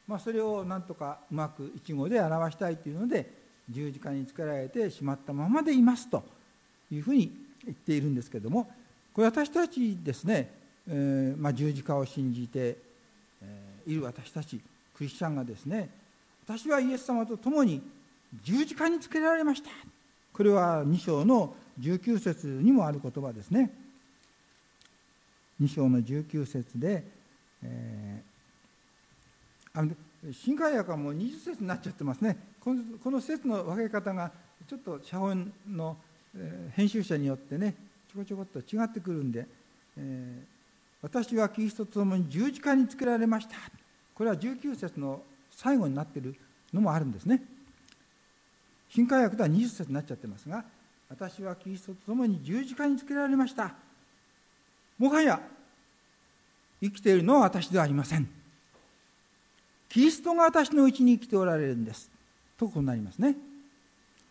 [0.08, 3.30] まあ、それをなんとかうまく一語で表したいというので
[3.70, 6.24] 十字架につけられてしまったままでいますと
[6.90, 7.30] いうふうに
[7.64, 8.70] 言っているんですけれども
[9.14, 10.50] これ私たちですね、
[10.88, 12.76] えー、まあ、十字架を信じて、
[13.86, 14.60] いる私たち
[14.94, 15.90] クリスチャンがですね
[16.44, 17.82] 私はイエス様と共に
[18.42, 19.70] 十字架につけられました。
[20.32, 23.70] これは2章の19節にもある言葉ですね。
[25.60, 27.04] 2章の19節で、
[27.62, 29.92] えー、あの
[30.32, 32.36] 新海訳はもう20節になっちゃってますね。
[32.60, 34.32] このこの節の分け方が
[34.68, 35.96] ちょっと写本の、
[36.36, 37.74] え、編集者によってね
[38.12, 39.46] ちょこちょこっと違ってくるんで、
[39.96, 40.44] えー、
[41.02, 43.54] 私はキリストと共に十字架につけられました。
[44.14, 45.22] これは19節の
[45.62, 46.34] 最後になっている
[46.74, 47.40] のもあるんですね。
[48.90, 50.64] 新海訳では20節になっちゃってますが
[51.08, 53.72] 私はキリストと共に十字架につけられました。
[54.98, 55.40] もはや
[56.82, 58.28] 生きているのは私ではありません。
[59.88, 62.10] キリストが私のうちに生きておられるんです。
[62.58, 63.36] とこうなりますね。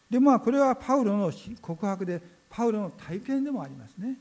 [0.10, 4.18] でまあこれはパウロの告白でパウロの体験でもありますね。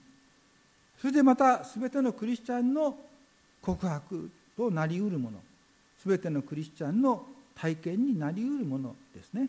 [1.00, 2.96] それでまた全てのクリスチャンの
[3.60, 5.38] 告白となりうるもの。
[6.04, 9.48] 全てのクリスチャンの体験になりうるものですね。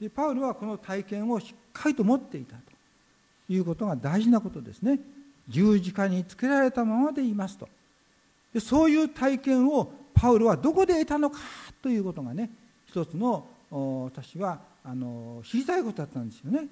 [0.00, 2.62] でパウロはこの体験をしっかりと持っていたと
[3.48, 4.98] いうことが大事なことですね。
[5.48, 7.68] 十字架につけられたままでいますと。
[8.54, 11.38] でそういう体験をパウロはどこで得たのか
[11.82, 12.50] ということがね
[12.86, 16.68] 一つの私はあの知りたいことだったんですよね。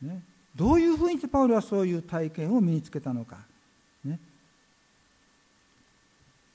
[0.00, 0.22] ね。
[0.54, 3.38] どういうふうにしてパウロはそういう体験を身につけたのか、
[4.04, 4.18] ね、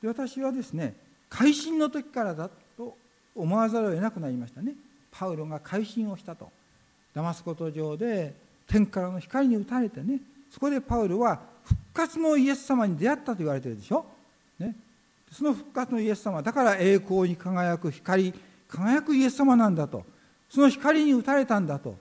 [0.01, 0.93] で私はですね
[1.35, 2.95] 改心の時からだと
[3.35, 4.73] 思わざるを得なくなりましたね。
[5.11, 6.49] パウロが改心をしたと。
[7.13, 8.33] ダマスコ途上で
[8.67, 10.21] 天からの光に打たれてね。
[10.49, 14.05] そこでパウロは復活のイエス様に出会ったと言われてるでしょ、
[14.59, 14.75] ね、
[15.31, 18.33] その復活のイエス様だから栄光に輝く光
[18.69, 20.05] 輝くイエス様なんだと。
[20.49, 21.97] その光に打たれたんだと。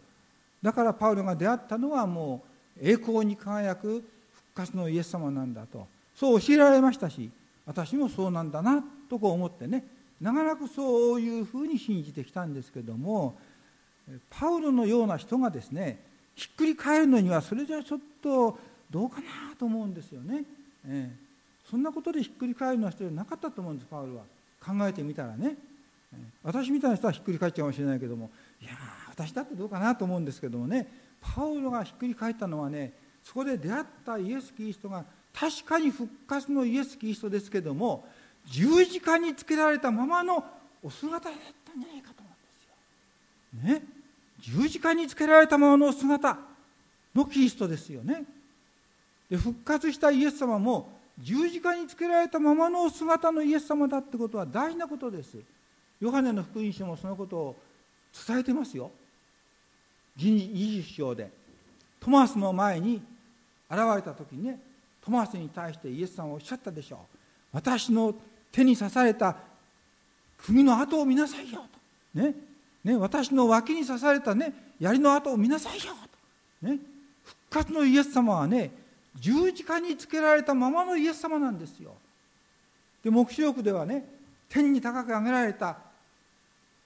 [0.63, 2.45] だからパウロが出会ったのはも
[2.81, 5.89] う栄光に輝く復活のイエス様なんだと。
[6.15, 7.29] そう教えられましたし
[7.67, 8.85] 私もそうなんだな。
[9.15, 9.85] とこう思ってね
[10.21, 13.37] 長らくそういうふうに信じてきたんですけども
[14.31, 16.01] パウロのような人がですね
[16.35, 18.59] ひっくり返るのにはそれじゃちょっと
[18.91, 20.45] どうかなと思うんですよね、
[20.87, 24.23] えー、そんなことでひっくり返るような人じゃなかったと思うんですパウロは。
[24.65, 25.57] 考えてみたらね、
[26.43, 28.31] 私みたいな人はひっくり返っちゃうかもしれないけども
[28.63, 28.71] いや
[29.11, 30.89] 私だってどうかなと思うんですけどもね。
[31.21, 38.07] パウロがひっくり返ったのはねそこで出会ったイエス・キリストが確かに復活のイエス・キリストですけども
[38.47, 40.45] 十字架につけられたままの
[40.83, 42.31] お姿だったんじゃないかと思
[43.57, 43.81] うんですよ。
[43.81, 43.87] ね？
[44.41, 46.39] 十字架につけられたままのお姿
[47.15, 48.25] のキリストですよね。
[49.31, 55.39] で復活したイエス様も十字架につけられたままのお姿のイエス様だってことは大事なことです。
[56.01, 57.57] ヨハネの福音書もそのことを
[58.27, 58.91] 伝えてますよ。
[60.19, 61.31] 20章で
[61.99, 63.03] トマスの前に
[63.71, 64.61] 現れた時にね
[65.03, 66.99] トマスに対してイエス様はおっしゃったでしょう
[67.53, 68.15] 私の
[68.55, 69.37] 手に刺された
[70.39, 71.63] 釘の跡を見なさいよ
[72.15, 72.35] と、ね。
[72.85, 75.93] ね、私の脇に刺された、ね、槍の跡を見なさいよ
[76.61, 76.79] と、ね、
[77.25, 78.71] 復活のイエス様はね
[79.17, 81.95] 十字架につけられたままのイエス様なんですよ。
[83.03, 84.07] で黙示録ではね
[84.49, 85.79] 天に高く上げられた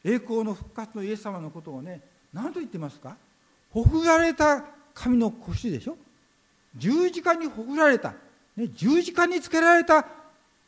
[0.04, 2.00] 栄光の復活のイエス様のことをね
[2.33, 3.16] 何と言ってますか？
[3.72, 5.96] ほふられた神の腰でしょ？
[6.76, 8.14] 十字架にほふられた、
[8.57, 10.07] ね、十字架につけられた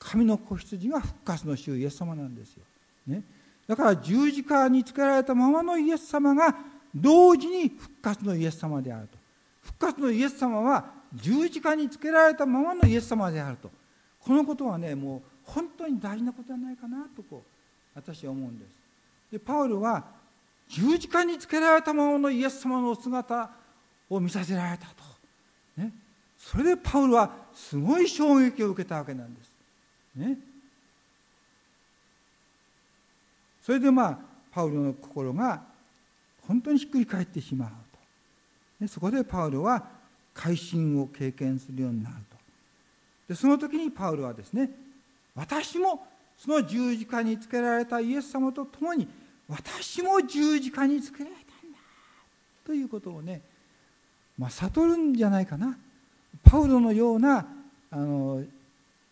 [0.00, 2.64] 神の子羊が復活の主イエス様なんですよ、
[3.06, 3.22] ね、
[3.68, 6.56] だから十字架につけられたままのイエス様が
[6.92, 9.18] 同時に復活のイエス様であると。
[9.62, 13.70] 復活のイエス様は十字架につけられたままのイエス様であると。
[14.18, 17.48] このことはねもう本当に大事なことじゃないかなとこう
[17.94, 18.70] 私は思うんです。
[19.30, 20.04] でパウルは
[20.68, 23.50] 十字架につけられたままのイエス様の姿
[24.08, 24.92] を見させられたと、
[25.76, 25.92] ね、
[26.36, 29.49] それでパウルはすごい衝撃を受けたわけなんです。
[30.20, 30.38] ね、
[33.62, 34.18] それでまあ
[34.52, 35.62] パウルの心が
[36.46, 37.74] 本当にひっくり返ってしまうと。
[38.80, 39.86] でそこでパウルは
[40.34, 42.36] 改心を経験するようになると。
[43.28, 44.70] でその時にパウルはですね
[45.34, 46.06] 私も
[46.36, 49.06] その十字架につけられたイエス様と共に
[49.48, 51.78] 私も十字架につけられたんだ
[52.64, 53.42] ということをね、
[54.38, 55.76] まあ、悟るんじゃないかな。
[56.42, 57.46] パウロのような
[57.90, 58.42] あの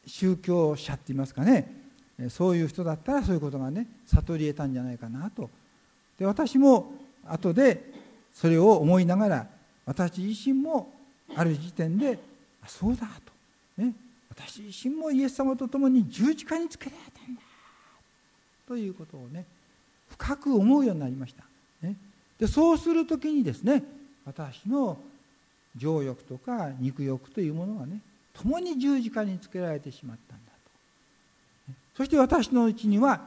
[0.09, 1.77] 宗教者って言いますかね。
[2.31, 5.49] そういう人だったらそういうことがね悟り得たんじゃないかなと。
[6.19, 6.93] で私も
[7.25, 7.93] 後で
[8.33, 9.47] それを思いながら
[9.87, 10.93] 私自身も
[11.37, 12.19] ある時点で
[12.67, 13.07] そうだ
[13.77, 13.95] と、ね、
[14.31, 17.41] 私自身もイエス様と共に十字架につけられたんだ。
[18.67, 19.47] ということをね
[20.09, 21.45] 深く思うようになりました、
[21.87, 21.97] ね、
[22.39, 23.83] でそうする時にですね
[24.27, 24.99] 私の
[25.77, 28.01] 情欲とか肉欲というものがね
[28.43, 31.75] 共に十字架につけられてしまったんだと。
[31.97, 33.21] そして私のうちには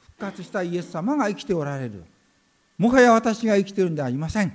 [0.00, 2.04] 復活したイエス様が生きておられる。
[2.78, 4.52] もはや私が生きてるんではありません。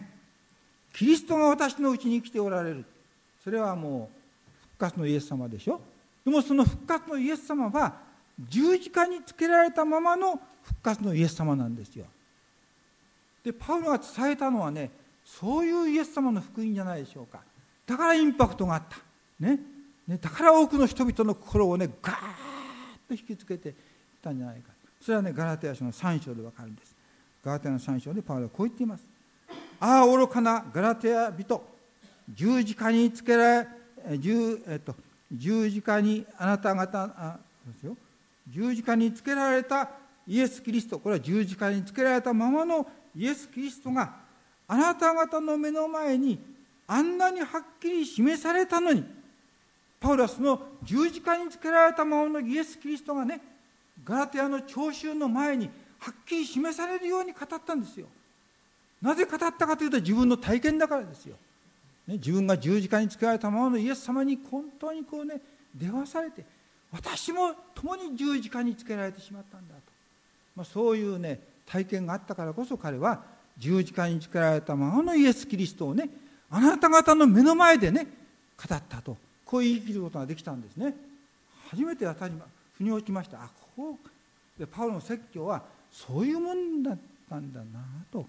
[0.93, 2.85] キリストが私のうちに生きておられる。
[3.43, 5.81] それはもう復活のイエス様でしょ。
[6.25, 7.93] でもその復活のイエス様は
[8.39, 12.05] 十字架につけられたままの復活のイエス様なんですよ。
[13.43, 14.89] でパウロが伝えたのはね
[15.25, 17.41] そういうイエス様の福音じゃないでしょうか。
[17.85, 18.97] だからインパクトがあった、
[19.39, 19.59] ね。
[20.07, 22.19] ね、だから多くの人々の心をねガーッ
[23.07, 23.75] と引きつけていっ
[24.21, 24.71] たんじゃないか。
[24.99, 26.95] それはねガラテヤ書の3章でわかるんです。
[27.43, 29.03] ガラテヤの3章でパウロはこう言っています。
[29.79, 31.61] ああ愚かなガラテヤ人
[32.33, 33.67] 十字架につけられ
[34.17, 34.95] 十,、えっと、
[35.31, 37.95] 十字架にあなた方あですよ。
[38.49, 39.89] 十字架につけられた
[40.27, 44.13] イエス・キリストこれは十字架につけられたままのイエス・キリストが
[44.67, 46.39] あなた方の目の前に
[46.87, 47.47] あんなにはっ
[47.79, 49.03] きり示されたのに
[50.03, 53.39] パウラスの十字架につけられたままのイエス・キリストがね
[54.03, 58.07] ガラテヤの聴衆の前にはっきり示されるように語ったんですよ。
[59.01, 61.35] なぜ語ったかというと自分の体験だからですよ、
[62.07, 65.39] ね、自分が十字架につけられたままのイエス様に本当にこうね
[65.73, 66.43] 出会わされて
[66.91, 69.81] 私も共に十字架につけられてしまったんだと。
[70.57, 73.23] まあ、そういうね体験があったからこそ彼は
[73.57, 76.09] 十字架につけられたままのイエス・キリストをね
[76.49, 78.05] あなた方の目の前でね
[78.57, 79.15] 語ったと。
[79.53, 80.95] こう言い切ることができたんですね。
[81.69, 82.41] 初めて私に
[82.75, 83.37] 腑に落ちました。
[83.37, 86.97] あこうでパウロの説教はそういうもんだっ
[87.29, 87.65] たんだな
[88.11, 88.25] と、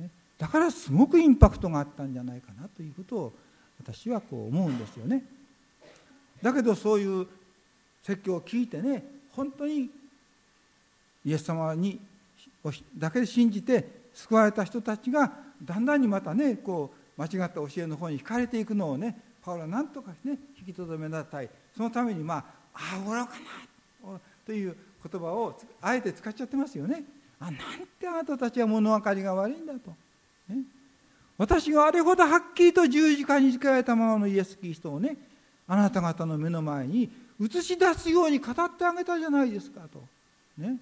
[0.00, 0.08] ね、
[0.38, 3.32] だからすごくインパクトがあったんじゃないかなということを
[3.78, 5.22] 私はこう思うんですよね。
[6.40, 7.26] だけどそういう
[8.02, 9.90] 説教を聞いてね本当に
[11.26, 12.00] イエス様に
[12.96, 15.30] だけで信じて救われた人たちが
[15.62, 23.32] だんだんにまたねこう間違った教えの方に惹かれていくのをねパウロは何とかね引き留めなさいそのためにまあ「あ愚か
[24.02, 24.76] な」という
[25.10, 27.04] 言葉をあえて使っちゃってますよね。
[27.38, 27.54] あなん
[28.00, 29.94] てあなたたちは物分かりが悪いんだと。
[30.48, 30.62] ね、
[31.36, 35.16] 私があれほどはっきりと十字架に誓けられたままのイエス・キリストをね
[35.66, 40.02] あなた方の目の前に映し出すように語ってあげたじゃないですかと。
[40.58, 40.78] ね、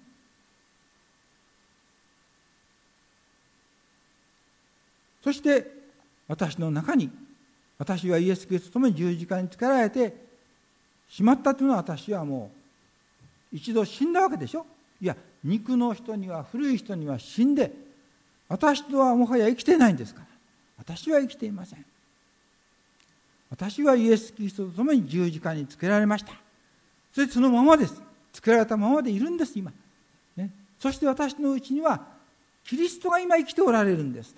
[5.23, 5.67] そして
[6.29, 7.11] 私の中に
[7.83, 10.15] 私はイエス・キリストと共に十字架につけられて
[11.09, 12.53] しまったというのは私はも
[13.53, 14.65] う一度死んだわけでしょ？
[15.01, 17.73] いや肉の人には古い人には死んで
[18.49, 20.27] 私とはもはや生きてないんですから。
[20.79, 21.85] 私は生きていません。
[23.51, 26.35] 私はイエス・キリストと共に十字架につけられました。
[27.13, 28.01] それそのままです。
[28.33, 29.73] つけられたままでいるんです今、
[30.37, 32.01] ね、そして私のうちには
[32.65, 34.37] キリストが今生きておられるんです、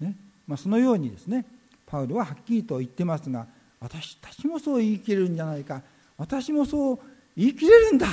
[0.00, 0.16] ね。
[0.48, 1.44] まあ、そのようにですね。
[1.92, 3.46] パウロははっきりと言ってますが
[3.78, 5.82] 私たちもそう言い切れるんじゃないか。
[6.16, 6.98] 私もそう
[7.36, 8.06] 言い切れるんだ。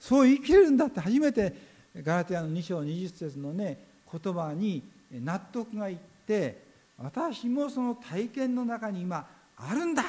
[0.00, 1.54] そう言い切れるんだって初めて
[2.02, 3.78] ガラテヤの2章20節のね
[4.10, 4.82] 言葉に
[5.12, 5.96] 納得がいっ
[6.26, 6.64] て
[6.98, 9.24] 私もその体験の中に今
[9.56, 10.02] あるんだ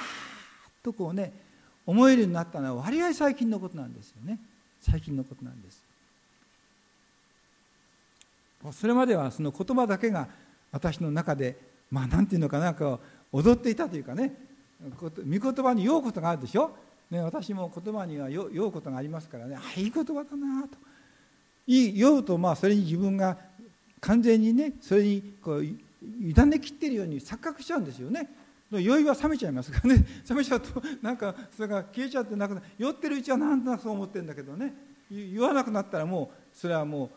[0.81, 1.33] とこうね
[1.85, 4.39] 思えるようになったのは割合最近のことなんですよね。
[4.81, 5.85] 最近のことなんです。
[8.71, 10.27] それまではその言葉だけが
[10.71, 12.99] 私の中でまあ何て言うのかなこ
[13.31, 14.33] う踊っていたというかね
[14.99, 16.71] 御言葉に酔うことがあるでしょ、
[17.09, 20.77] ね、私も言葉には酔うことがありますからねあいい言葉だなと。
[21.67, 23.37] 酔うとまあそれに自分が
[23.99, 25.75] 完全にねそれにこう委
[26.45, 28.29] ねきってるように錯覚しちゃうんですよね。
[28.71, 30.05] 酔いは冷めちゃいますからね。
[30.29, 34.73] 冷めちゃうとなんかそれが消えちゃってなく酔ってるうちはなんとなくそう思ってるんだけどね。
[35.09, 37.09] 言わなくなったらもうそれはもう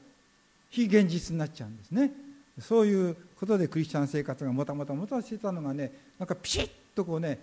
[0.71, 2.13] 非現実になっちゃうんですね。
[2.61, 7.39] そういうことでクリスチャン生活がもたもたもたしてたのがねなんかピシッとこうね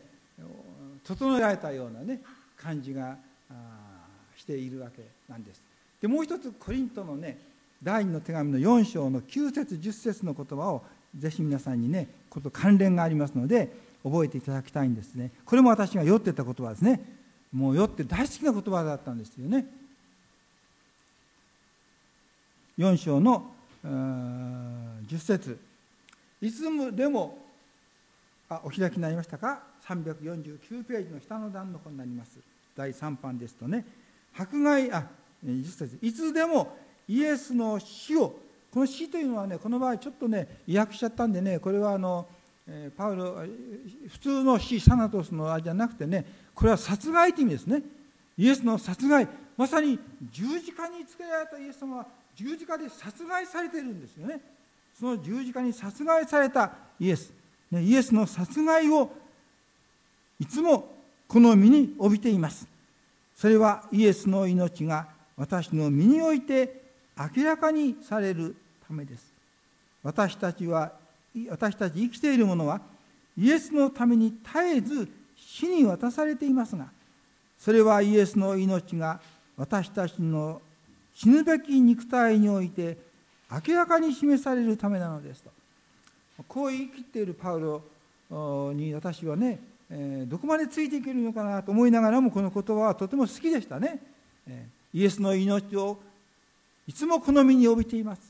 [1.03, 2.21] 整えられたようなね
[2.55, 3.17] 感じが
[4.37, 5.61] しているわけなんです。
[5.99, 7.39] でもう一つコリントのね
[7.81, 10.83] 第二の手紙の4章の9節10節の言葉を
[11.17, 13.73] ぜひ皆さんにねこと関連がありますので
[14.03, 15.31] 覚えていただきたいんですね。
[15.45, 17.01] これも私が酔ってた言葉ですね。
[17.51, 19.65] もう酔って大好きな言葉だったんですよね。
[22.77, 23.51] 4章の
[23.83, 25.57] 10節。
[26.41, 26.63] いつ
[26.95, 27.37] でも
[28.49, 32.37] あお開きになりましたか？349ページの下の段の方になります。
[32.75, 33.85] 第3版ですとね。
[34.37, 35.07] 迫害あ
[35.45, 35.97] 10節。
[36.01, 36.77] いつでも
[37.07, 38.35] イエスの死を
[38.71, 42.27] この死というのはねこの場合ちょっとね意訳しちゃったんでねこれはあの
[42.97, 43.43] パウロ
[44.09, 47.81] 普通の死サナトスのあれじゃなくてねこれは殺害という意味ですね。
[48.37, 49.27] イエスの殺害。
[49.57, 49.97] まさに
[50.31, 54.39] 十字架につけられたイエス様は十字架で殺害されているんですよね。
[54.99, 57.31] その十字架に殺害されたイエス。
[57.71, 59.11] ねイエスの殺害を
[60.39, 60.93] いつも
[61.27, 62.67] この身に帯びています。
[63.35, 66.81] それはイエスの命が私の身において
[67.35, 68.55] 明らかにされる
[68.87, 69.37] ためです。
[70.03, 70.93] 私たちは
[71.49, 72.81] 私たち生きている者は
[73.37, 76.87] イエスのために絶えず死に渡されていますが
[77.59, 79.19] それはイエスの命が
[79.55, 80.61] 私たちの
[81.13, 82.97] 死ぬべき肉体において
[83.49, 85.51] 明らかに示されるためなのですと。
[86.47, 87.81] こう言い切っているパウ
[88.29, 89.59] ロに私はね、
[90.27, 93.99] どこまでついていけるのかなと思いながらもこの言葉はとても好きでしたね、
[94.93, 95.97] イエスの命を
[96.87, 98.21] いつも好みに帯びています。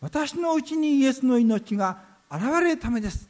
[0.00, 1.98] 私のうちにイエスの命が
[2.30, 3.28] 現れるためです。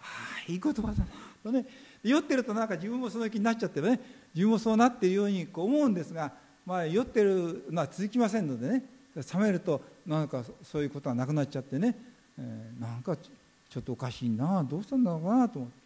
[0.00, 0.04] あ
[0.48, 1.06] あいい言葉だな
[1.42, 1.64] とね。
[2.02, 4.00] 酔ってるとなんか自分もその気になっちゃってね。
[4.34, 6.32] 自分もそうなっているようにこう思うんですが、
[6.64, 8.82] まあ、酔ってるのは続きませんのでね。
[9.22, 11.94] 冷めるとなんかそういうことはなくなっちゃってね、
[12.38, 15.78] えー、なんかちょっとおかしいなどうしたんだろうなと思って。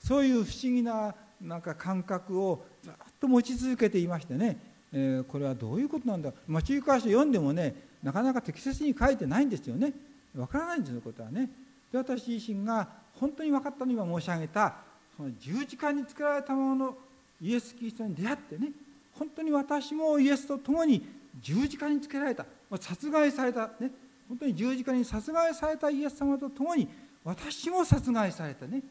[0.00, 4.56] そういう不思議ななんか感覚をずっと持ち続けていましてね、
[4.92, 9.92] えー、これはどういうことなんだ、まあ、中華書読んでもねなかなか適切に書いてないんですよね。
[10.36, 11.50] わからないんですよことはね。
[11.90, 14.76] で私自身が本当に分かったの今申し上げた
[15.16, 16.96] その十字架に作られたものの
[17.40, 18.70] イエス・キリストに出会ってね。
[19.18, 21.04] 本当に私もイエスと共に
[21.40, 22.46] 十字架につけられた。
[22.76, 23.90] 殺害されたね
[24.28, 26.88] 本当に十字架に殺害されたイエス様と共に
[27.24, 28.82] 私も殺害されたね。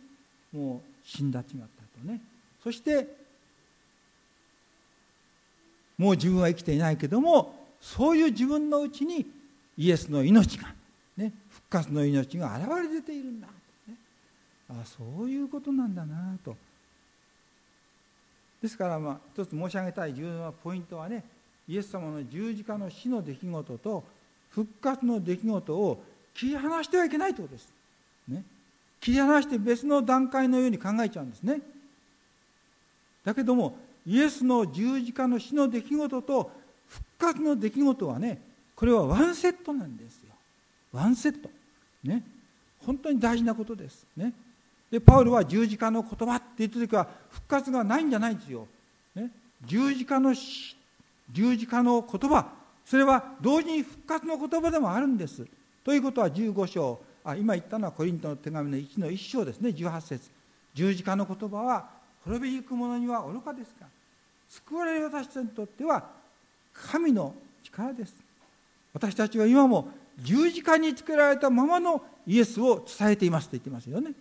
[0.52, 2.22] もう死んだちまったとね。
[2.64, 3.08] そして
[5.98, 9.26] もう自分は生きていないけどもそういう自分のうちに
[9.78, 10.74] イエスの命が、
[11.16, 13.48] ね、復活の命が現れ出ているんだ、
[13.88, 13.96] ね、
[14.70, 16.56] あそういうことなんだなと。
[18.62, 21.24] ですからまあ一つ申し上げたい重要なポイントはね
[21.68, 24.04] イエス様の十字架の死の出来事と
[24.52, 26.02] 復活の出来事を
[26.34, 27.70] 切り離してはいけないということです。
[28.28, 28.44] ね、
[29.02, 31.62] 切り離して別の段階のように考えちゃうんですね。
[33.26, 36.52] だけどもイエスの十字架の死の出来事と
[36.88, 38.42] 復活の出来事はね
[38.76, 40.30] これはワンセットなんですよ。
[40.94, 41.50] ワンセット。
[42.04, 42.24] ね。
[42.86, 44.06] 本当に大事なことです。
[44.16, 44.34] ね。
[44.90, 48.68] でパウルは十字架の言葉って言った時は復活がないんじゃないんですよ。
[49.16, 49.32] ね、
[49.66, 50.34] 十字架の
[51.32, 52.48] 十字架の言葉。
[52.86, 55.46] それは同時に復活の言葉でもあるんです。
[55.84, 57.00] ということは15章。
[57.24, 59.70] あ今言ったのはコリントの手紙の1の1章ですね。
[59.72, 60.30] 18節。
[60.74, 61.90] 十字架の言葉は
[62.24, 63.88] 滅びゆく者には愚かですが
[64.50, 66.04] 救われる私たちにとっては
[66.74, 68.14] 神の力です。
[68.94, 73.48] 私たちは今も十字架につけられたままのイエスを伝えています。
[73.48, 74.12] と言ってますよね。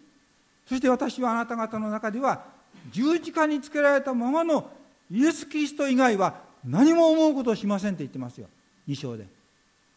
[0.67, 2.45] そして私はあなた方の中では
[2.91, 4.71] 十字架につけられたままの
[5.11, 8.49] イエス・キリスト以外は何も思うことをしませんと言ってますよ。
[8.89, 9.27] 2章で。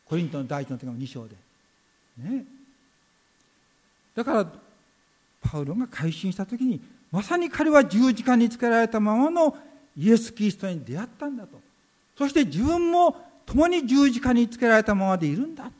[0.06, 1.36] コリントの第一の手紙2章で。
[2.18, 2.46] ね。
[4.16, 4.52] だから
[5.42, 9.58] パウロが改心した時にまさに彼は十字架につけられたままの
[9.98, 11.60] イエス・キリストに出会ったんだと。
[12.18, 13.16] そして自分も
[13.46, 15.72] 共に十字架につけられたままでいるんだと、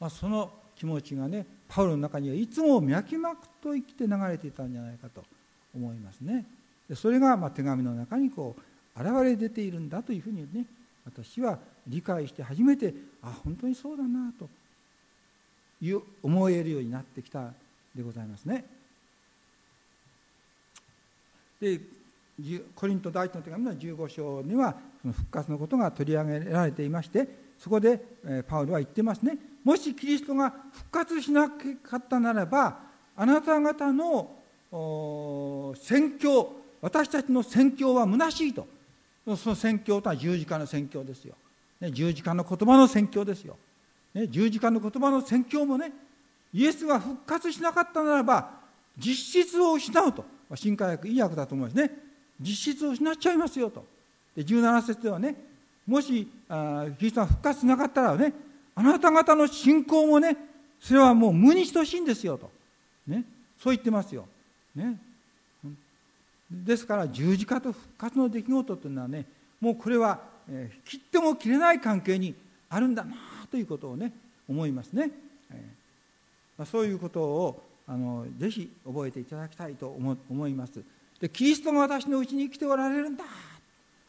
[0.00, 5.24] まあ、その気持ちがねパウロの中にはいつも脈々と生きて流れていたんじゃないかと
[5.74, 6.46] 思いますね。
[6.94, 8.62] それがま手紙の中にこう
[8.96, 10.64] 現れ出ているんだというふうにね
[11.04, 14.48] 私は理解して初めてあ本当にそうだなと
[15.82, 17.52] いう思えるようになってきた
[17.94, 18.64] でございますね。
[21.60, 21.80] で
[22.74, 27.26] コリント第一の手紙の15章にはその復活のことが取り上げられていまして
[27.58, 27.98] そこで
[28.46, 32.78] パウルは言ってますねもしキリストが復活しなかったならば
[33.16, 38.66] あなた方の宣教私たちの宣教は虚しいと
[39.34, 41.34] その宣教とは十字架の宣教ですよ、
[41.80, 43.56] ね、十字架の言葉の宣教ですよ、
[44.14, 45.92] ね、十字架の言葉の宣教もね
[46.52, 48.50] イエスが復活しなかったならば
[48.96, 50.24] 実質を失うと。
[50.54, 51.90] 新科学いい訳だと思いますね。
[52.40, 53.84] 実質を失っちゃいますよと。
[54.36, 55.34] で17節ではね
[55.86, 58.32] もしあキリストが復活しなかったらね
[58.74, 60.36] あなた方の信仰もね
[60.78, 62.50] それはもう無に等しいんですよと、
[63.06, 63.24] ね、
[63.58, 64.26] そう言ってますよ、
[64.74, 64.98] ね、
[66.50, 69.26] ですから十字架と復活の出来事というのはね
[69.60, 70.20] もうこれは、
[70.84, 72.34] 切っても切れない関係に
[72.68, 73.16] あるんだな
[73.50, 74.12] ということをね
[74.48, 75.10] 思いますね、
[75.50, 75.58] えー
[76.58, 80.82] ま、そういうことをあのぜひ覚えていただきたいと思います。
[81.20, 83.24] でキリストが私のうちに生きておられるんだ。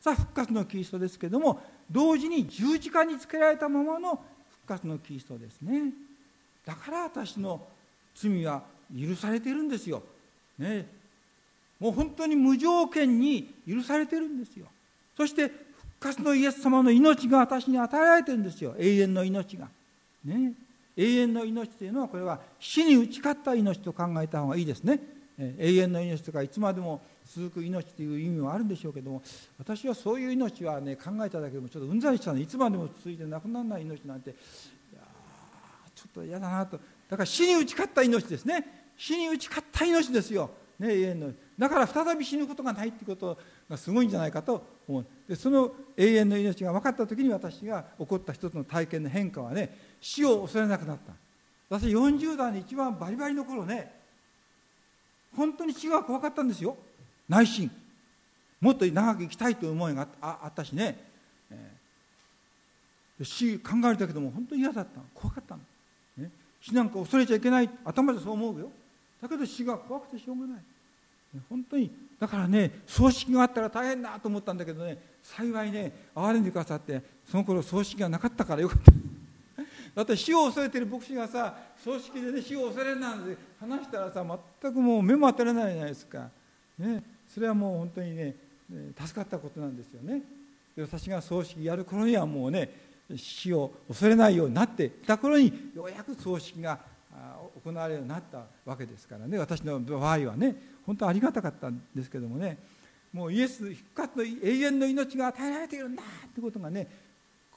[0.01, 5.93] さあ復活のキリストですけども同時に十字架につけられたままの復活のキリストですね。
[6.65, 7.65] だから私の
[8.15, 8.63] 罪は
[8.93, 10.03] 許されているんですよ、
[10.57, 10.85] ね、
[11.79, 14.67] もう本当に無条件に許されてるんですよ。
[15.15, 15.55] そして復
[15.99, 18.75] 活のイエス様の命が私に与えられてるんですよ。
[18.77, 19.67] 永遠の命が。
[20.25, 20.53] ね。
[20.95, 24.99] 永遠の命というのはこれは死に打ち勝った命と考えた方がいいですね。
[25.37, 29.21] 永遠の命とかいつまでも続く命という意味はあるんでしょうけども
[29.59, 34.33] 私はそういう命はね考えただけでもちょっとうんざりしたのいつまでも続いてなくならない命なんてい
[34.95, 35.01] や
[35.93, 36.79] ちょっと嫌だなと。
[37.07, 38.91] だから死に打ち勝った命ですね。
[38.97, 40.49] 死に打ち勝った命ですよ、
[40.79, 41.46] ね、永遠の命。
[41.57, 43.37] だから再び死ぬことがないってこと
[43.69, 51.13] がすごいんじゃないかと思うでその永遠の命が分かった時に私が起こった一つの体験の変化はね死を恐れなくなった。
[51.69, 53.91] 私40代に一番バリバリの頃ね
[55.35, 56.77] 本当に死が怖かったんですよ。
[57.27, 57.69] 内心。
[58.61, 60.97] もっと長く生きたいという思いがあったしね、
[61.51, 65.61] えー、死考えたけども本当に嫌だった怖かったの、
[66.17, 67.69] ね、死なんか恐れちゃいけない。
[67.83, 68.71] 頭でそう思うよ。
[69.21, 70.61] だけど死が怖くてしょうがない。
[71.49, 78.91] 本当にだからね葬式があったら大変だと思ったんだけどね幸いね憐れんでくださってその頃葬式がなかったからよかった。
[79.95, 84.23] だって死を恐れてる牧師がさ葬式でね死を恐れるなんて話したらさ
[84.61, 86.29] 全くもう目も当たらないじゃないですか、
[86.77, 88.35] ね、それはもう本当にね
[88.99, 90.21] 助かったことなんですよね。
[90.75, 92.69] で私が葬式やる頃にはもうね
[93.15, 96.79] 死を恐れないようになっていた頃にようやく葬式が
[97.63, 99.37] 行われるようになったわけですからね。
[99.37, 100.55] 私の場合はね
[100.85, 102.57] 本当ありがたかったんですけどもね。
[103.13, 106.87] もうイエス復活の永遠の命が与えられているんだってことがね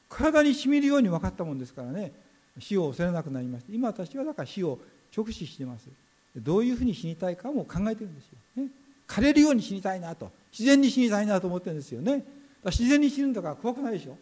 [0.08, 2.12] 体にしみるように分かったもんですからね。
[2.58, 4.78] 死を恐れなくなりまして今私はだから死を
[5.16, 5.88] 直視してます。
[6.36, 8.70] どういうふうに死にたいかも考えてるんですよ、ね、
[9.08, 10.30] 枯れるように死にたいなと。
[10.52, 12.24] 自然に死にたいなと思ってるんですよね。
[12.64, 14.16] 自然に死ぬんだから怖くないでしょ。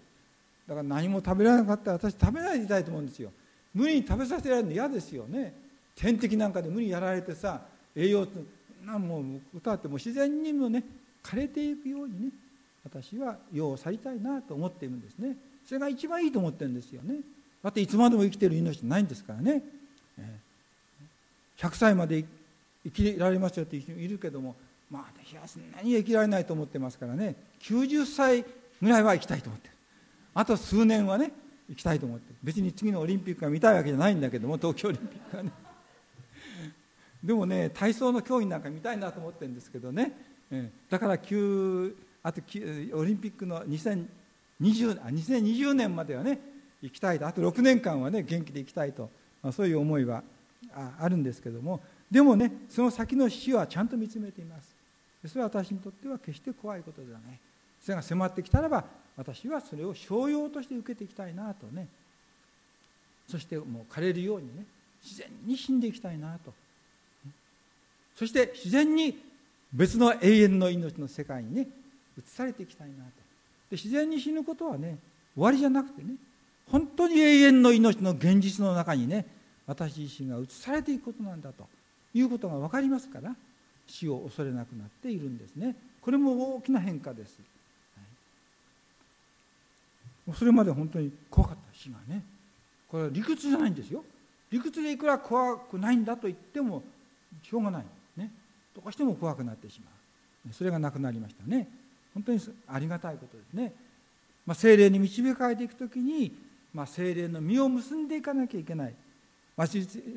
[0.66, 3.32] だから何も食べられなかったら私食べないでいたいと思うんですよ。
[3.74, 5.54] 無理に食べさせられるの嫌ですよね。
[5.94, 7.62] 天敵なんかで無理にやられてさ
[7.94, 8.26] 栄養
[8.84, 9.24] なんもう
[9.56, 10.84] 歌っても自然にもね
[11.22, 12.30] 枯れていくようにね
[12.84, 15.36] 私は世を去りたいなと思っているんですね。
[15.66, 17.16] それが一番いいと思ってるんですよね。
[17.62, 19.62] だっていつまでも生きてる命ないんですからね。
[21.58, 22.24] 100歳まで
[22.84, 24.54] 生きられますよっていう人いるけども
[24.90, 27.34] まあいやそんなに生きられないと思ってますからね。
[27.60, 28.44] 90歳
[28.80, 29.74] ぐらいは生きたいと思ってる。
[30.34, 31.32] あと数年はね
[31.68, 32.34] 生きたいと思って。
[32.42, 35.52] 別に次のオリンピックが見たいわけじゃないんだけども東京オリンピックはね。
[37.22, 40.12] でもね体操の競技なんか見たいなと思ってるんですけどね、
[40.88, 44.08] だからあとオリンピックの2020
[44.60, 46.38] 2020年まではね
[46.80, 47.26] 行きたいと。
[47.26, 49.10] あと6年間はね元気で行きたいと、
[49.42, 50.22] まあ、そういう思いは
[50.98, 51.80] あるんですけども。
[52.10, 54.74] でもねその先の死はちゃんと見つめています。
[55.26, 57.38] それは私にとっては決して怖いことではない。
[57.80, 58.84] それが迫ってきたらば
[59.18, 61.88] 私はそれを商用として受けていきたいなとね。
[63.28, 64.64] そしてもう枯れるようにね
[65.02, 66.54] 自然に死んでいきたいなと。
[68.16, 69.18] そして自然に
[69.72, 71.66] 別の永遠の命の世界にね
[72.16, 73.00] 移されていきたいなと。
[73.00, 74.96] で自然に死ぬことはね
[75.34, 76.14] 終わりじゃなくてね
[76.70, 79.26] 本当に永遠の命の現実の中にね
[79.66, 81.66] 私自身が移されていくことなんだと。
[82.14, 83.36] いうことが分かりますから
[83.86, 85.76] 死を恐れなくなっているんですね。
[86.00, 87.38] これも大きな変化です、
[90.34, 92.22] それまで本当に怖かった死がね
[92.88, 94.04] これは理屈じゃないんですよ。
[94.50, 96.82] 理屈でいくら怖くないんだと言っても
[97.42, 97.84] しょうがない
[98.16, 98.30] ね。
[98.74, 99.86] どうしても怖くなってしま
[100.50, 100.54] う。
[100.54, 101.68] それがなくなりましたね。
[102.14, 103.72] 本当にありがたいことですね、
[104.46, 106.34] まあ、精霊に導かれていく時に、
[106.72, 108.94] まあ、精霊の実を結んでいかなきゃいけない。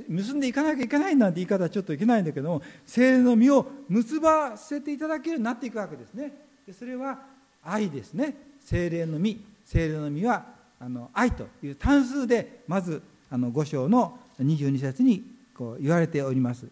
[0.08, 6.32] 結んでいかなきゃいけないなんて言い方はちょっといけないんだけども精霊の実を結ばせていただけるようになっていくわけですね。
[6.66, 7.20] でそれは
[7.64, 8.36] 愛ですね。
[8.64, 9.42] 精霊の実
[9.72, 10.46] 精霊の実は
[10.82, 15.24] あの愛という単数でまずあの5章の22節に
[15.56, 16.68] こう言われております。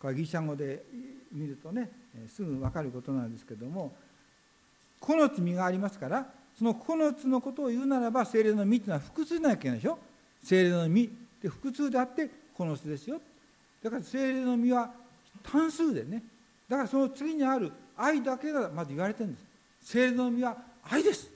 [0.00, 0.82] これギリシャ語で
[1.30, 1.90] 見るとね
[2.34, 3.94] すぐ分かることなんですけども
[5.02, 9.98] 9つ実がありますからその9つのことを言うならば精霊の実というのは複数なきゃいけないでしょ？
[10.42, 11.10] 精霊の実
[11.42, 13.20] で複数であってこの巣ですよ。
[13.82, 14.90] だから精霊の実は
[15.42, 16.22] 単数でね。
[16.68, 19.44] だからその次にある愛だけがまず言われてるんです。
[19.92, 20.56] 精霊の実は
[20.88, 21.30] 愛です、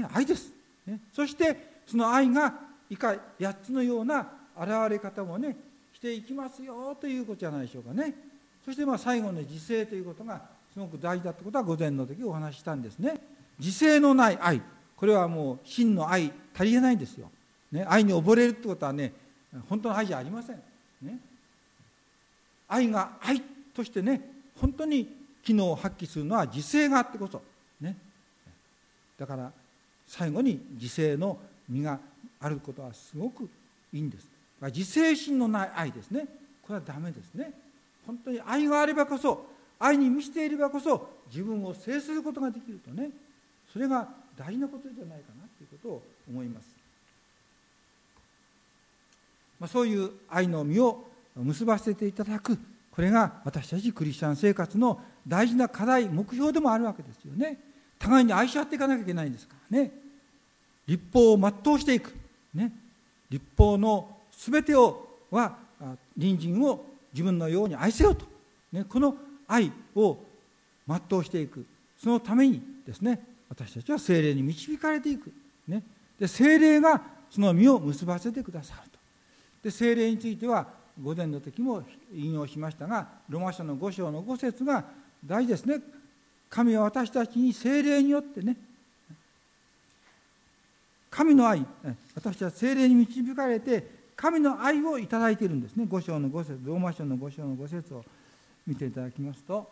[0.00, 0.50] ね、愛です、
[0.86, 2.54] ね、そしてその愛が
[2.90, 4.26] 以下8つのような
[4.58, 5.56] 現れ方もね
[5.92, 8.14] していきますよということじゃないでしょうかね。
[8.64, 10.42] そしてまあ最後の自制ということが
[10.72, 13.20] すごく大事だってことは午前の時お話ししたんですね。
[13.58, 14.60] 自制のない愛。
[14.96, 17.30] これはもう真の愛足りえないんですよ、
[17.72, 19.12] ね、愛に溺れるってことはね
[19.68, 20.62] 本当の愛じゃありません、
[21.02, 21.18] ね、
[22.68, 23.42] 愛が愛
[23.74, 24.20] としてね
[24.60, 25.08] 本当に
[25.42, 27.42] 機能を発揮するのは自制があってこそ、
[27.80, 27.96] ね、
[29.18, 29.52] だから
[30.06, 31.38] 最後に自制の
[31.68, 31.98] 実が
[32.40, 33.48] あることはすごく
[33.92, 34.28] いいんです。
[34.62, 36.26] 自制心のない愛ですね。
[36.62, 37.52] これはダメですね。
[38.06, 39.46] 本当に愛があればこそ
[39.78, 43.10] 愛に満ちていればこそ自分を制することができるとね。
[43.72, 46.66] それが大事なことじゃないかなということを思います。
[49.58, 51.04] まあ、そういう愛の実を
[51.36, 52.58] 結ばせていただく。
[52.90, 57.58] これが私たちクリスチャン生活の大事な課題目標でもあるわけですよね。
[58.04, 59.90] 互いに愛し合っていかなきゃいけないんですからね。
[60.86, 62.14] 立法を全うしていく、
[62.52, 62.70] ね、
[63.30, 65.56] 立法の全てをは
[66.14, 68.26] 隣人を自分のように愛せよと、
[68.72, 69.16] ね、この
[69.48, 70.18] 愛を
[70.86, 71.64] 全うしていく。
[71.98, 75.32] そのためにですね私たちは精霊に導かれていく、
[75.66, 75.82] ね、
[76.20, 77.00] で精霊が
[77.30, 78.98] その実を結ばせてくださると。
[79.62, 80.66] で精霊については
[81.02, 81.82] 午前の時も
[82.12, 84.84] 引用しましたがロマ書の5章の5節が
[85.24, 85.80] 大事ですね。
[86.50, 88.56] 神は私たちに精霊によってね。
[91.10, 91.64] 神の愛
[92.14, 95.84] 私たちは精霊に導かれて神の愛をいただいているんですね。
[95.84, 98.04] 5章の5節ローマ書の5章の5節を
[98.66, 99.70] 見ていただきますと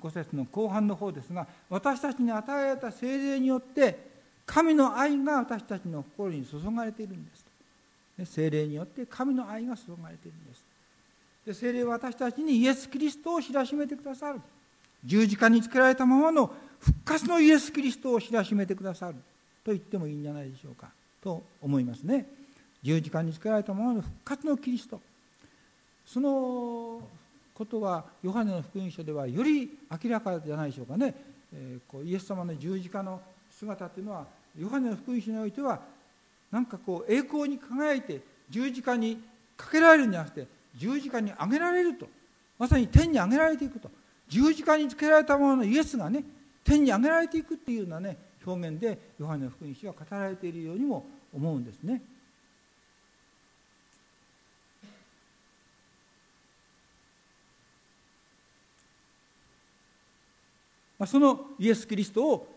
[0.00, 7.46] 5節の後半の方ですが私たちに与えられた精霊によって神の愛が私たちの心に注がれているんです
[8.24, 10.64] 精霊によって神の愛が注がれているんです。
[11.46, 14.40] で精霊は私たちにイエス・キリストを知らしめてくださる。
[15.04, 19.14] 十字架につけられたままの復活のイエス・キリストを知らしめてくださる。
[19.64, 20.88] と言ってもいいんじゃないでしょうか。
[21.22, 22.26] と思いますね。
[22.82, 25.00] 十字架につけられたままの復活のキリスト。
[26.06, 27.00] その
[27.52, 31.14] ことはヨハネの福音書ではより明らかじゃないでしょうかね、
[31.52, 33.20] えー、こうイエス様の十字架の
[33.50, 34.26] 姿というのは
[34.56, 35.80] ヨハネの福音書においては
[36.52, 38.20] なんかこう栄光に輝いて
[38.50, 39.18] 十字架に
[39.56, 42.06] かけられるんじゃなくて十字架に上げられると。
[42.58, 43.90] まさに天に上げられていくと。
[44.28, 46.24] 十字架につけられたもののイエスがね
[46.64, 52.02] 天に上げられていくっていうようなね表現でヨハネの福音書は語られているようにも思うんですね。
[60.98, 62.56] まあ、そのイエス・キリストを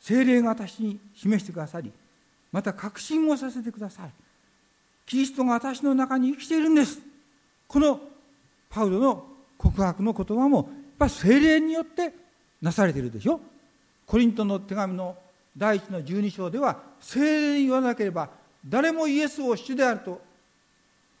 [0.00, 1.90] 精霊が私に示してくださり
[2.52, 4.10] また確信をさせてください
[5.06, 7.00] キリストが私の中に生きているんです
[7.66, 8.00] この
[8.68, 9.24] パウロの
[9.56, 10.68] 告白の言葉も
[10.98, 12.12] やっぱ精霊によって
[12.60, 13.40] なされているでしょ？
[14.04, 15.16] コリントの手紙の
[15.56, 17.20] 第一の十二章では精
[17.54, 18.30] 霊に言わなければ
[18.66, 20.20] 誰もイエスを主であると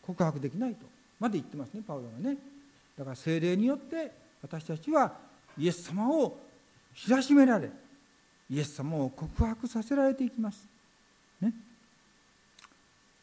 [0.02, 0.84] 告白できないと
[1.20, 2.36] まで言ってますねパウロがね。
[2.96, 4.10] だから精霊によって
[4.42, 5.12] 私たちは
[5.56, 6.36] イエス様を
[6.96, 7.70] 知らしめられ
[8.50, 10.66] イエス様を告白させられていきます。
[11.40, 11.52] ね、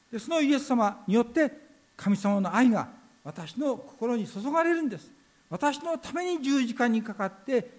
[0.09, 1.51] でそのイエス様によって
[1.97, 2.87] 神様の愛が
[3.25, 5.11] 私の心に注がれるんです。
[5.49, 7.69] 私のために十字架にかかって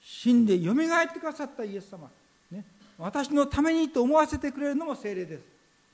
[0.00, 2.10] 死んでよみがえってくださったイエス様、
[2.50, 2.64] ね、
[2.98, 5.42] 私のためにと思わせてくれるのも精霊です、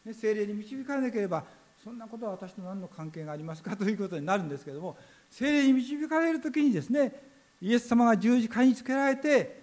[0.04, 1.44] ね、精霊に導かれなければ
[1.82, 4.96] そんなことは私と何の関係がありますかということになるんですけども。
[5.30, 7.12] 精霊に導かれる時にですね
[7.60, 9.62] イエス様が十字架につけられて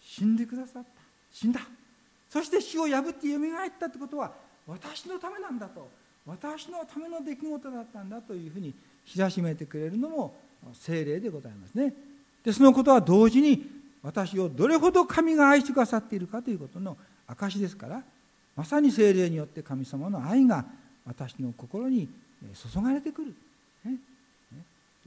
[0.00, 0.88] 死んでくださった。
[1.30, 1.60] 死んだ。
[2.30, 4.32] そして死を破ってよみがえったってことは
[4.66, 5.88] 私のためなんだと。
[6.26, 8.74] 私のための出来事だったんだというふうに
[9.10, 10.34] 知らしめてくれるのも
[10.74, 11.94] 精霊でございますね。
[12.44, 13.64] でそのことは同時に
[14.02, 16.96] 私をどれほど神が愛してくださっているかということの
[17.26, 18.02] 証ですから
[18.56, 20.64] まさに精霊によって神様の愛が
[21.04, 22.08] 私の心に
[22.54, 23.34] 注がれてくる、
[23.84, 23.96] ね、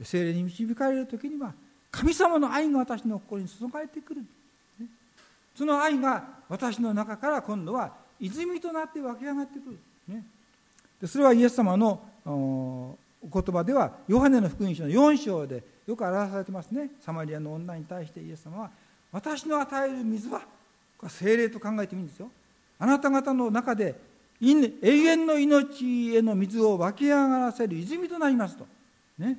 [0.02, 1.52] 精霊に導かれる時には
[1.90, 4.20] 神様の愛が私の心に注がれてくる、
[4.78, 4.86] ね、
[5.56, 9.78] その愛が私の中から今度は泉となって湧き上がってくる、
[10.08, 10.24] ね、
[11.00, 16.90] でそれはイエス様の言葉ではヨハネの福音書の4章でよく表されてますね。
[17.00, 18.70] サマリアの女に対してイエス様は
[19.10, 20.40] 私の与える水は
[20.98, 22.30] これ精霊と考えてもいいんですよ。
[22.78, 23.94] あなた方の中で
[24.40, 28.66] 永遠の命への水を湧き上がらせる泉となりますと
[29.18, 29.38] ね。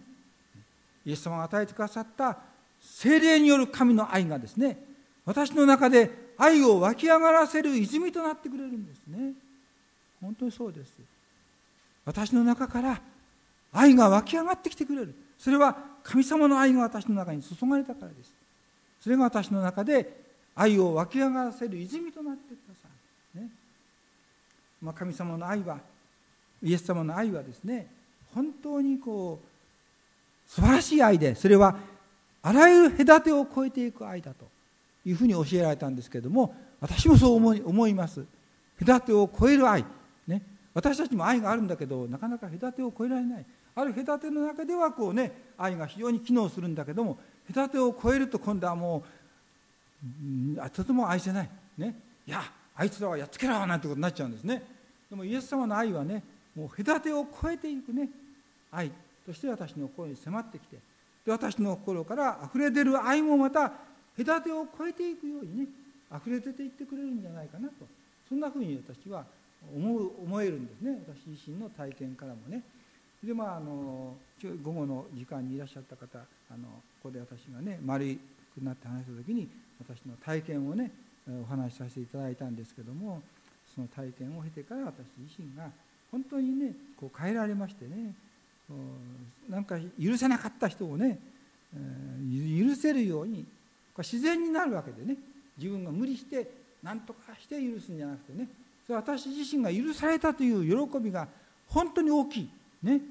[1.06, 2.38] イエス様が与えてくださった
[2.80, 4.78] 精霊による神の愛がですね。
[5.26, 9.34] 私の中で愛を湧き上がらせる泉となってくれるんですね。
[10.22, 10.94] 本当にそうです。
[12.06, 13.02] 私の中から
[13.74, 15.14] 愛が湧き上がってきてくれる。
[15.38, 18.34] それは神様の愛が私の中に注がれたからです。
[19.02, 20.22] それが私の中で
[20.56, 22.88] 愛を湧き上がらせる泉となってくださ
[23.36, 23.50] い、ね。
[24.82, 25.80] まあ、神様の愛は
[26.62, 27.88] イエス様の愛はですね
[28.34, 31.76] 本当にこう素晴らしい愛でそれは
[32.42, 34.54] あらゆる隔てを越えていく愛だと。
[35.06, 38.26] いうふうに教えられたんですけれども私もそう思い思います。
[38.86, 39.86] 隔てを越える愛、
[40.28, 40.42] ね、
[40.74, 43.46] 私たちも愛があるんだけどなかなか隔てを越えられない。
[43.76, 47.18] ある隔ての中ではこうね愛が非常に機能するんだけども
[47.54, 49.04] 隔てを越えると今度はも
[50.58, 51.50] うとても愛せない。
[51.78, 51.96] ね。
[52.28, 52.44] いや
[52.76, 54.64] あいつらはやっつけろなんてことになっちゃうんですね。
[55.10, 56.24] でもイエス様の愛はね
[56.56, 58.10] もう隔てを越えていくね
[58.72, 58.92] 愛
[59.26, 60.78] として私の心に迫ってきて
[61.26, 63.72] で私の心から溢れ出る愛もまた
[64.18, 65.68] 隔てを越えていくようにね
[66.16, 67.86] 溢れ出ていってくれるんじゃないかなと
[68.28, 69.26] そんなふうに私は
[69.74, 71.00] 思う思えるんですね。
[71.08, 72.64] 私自身の体験からもね。
[73.24, 74.16] でまああの
[74.62, 76.68] 午後の時間にいらっしゃった方あの
[77.02, 78.18] ここで私がね丸
[78.54, 79.48] くなって話した時に
[79.80, 80.92] 私の体験をね
[81.42, 83.22] お話しさせていただいたんですけども
[83.74, 85.70] その体験を経てから私自身が
[86.12, 88.14] 本当にねこう変えられましてね
[89.50, 91.20] なんか許せなかった人をね
[91.74, 93.46] 許せるように
[93.98, 95.18] 自然になるわけでね
[95.58, 96.50] 自分が無理して
[96.82, 98.48] 何とかして許すんじゃなくてね
[98.86, 101.28] それ私自身が許されたという喜びが
[101.68, 102.50] 本当に大きい。
[102.84, 103.02] ね。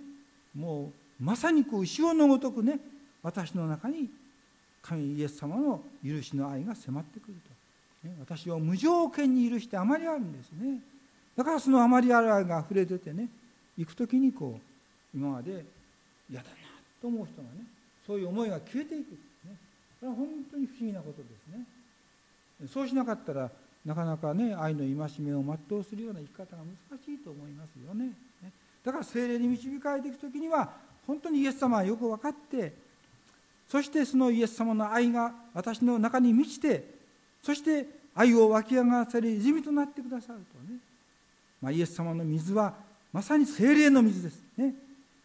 [0.54, 2.78] もうまさにこう潮のごとくね
[3.22, 4.10] 私の中に
[4.82, 7.34] 神イエス様の許しの愛が迫ってくる
[8.02, 10.80] と、ね、私を無条件に許してあまりあるんですね。
[11.36, 13.28] だからそのあまりある愛が溢れ出てね
[13.78, 15.64] 行く時にこう今まで
[16.28, 16.56] 嫌だな
[17.00, 17.64] と思う人がね
[18.06, 19.56] そういう思いが消えていく、ね、
[20.00, 21.64] これは本当に不思議なことですね。
[22.68, 23.50] そうしなかったら
[23.84, 28.12] なかなかね愛の戒めを全うするような生き方が難しいと思いますよね。
[28.84, 30.70] だから精霊に導かれていく時には
[31.06, 32.72] 本当にイエス様はよく分かって
[33.68, 36.84] そしてそのイエス様の愛が私の中に満ちて
[37.42, 40.78] そして愛を湧き上がらせる泉となってくださるとね、
[41.60, 42.74] まあ、イエス様の水は
[43.12, 44.74] まさに精霊の水ですね。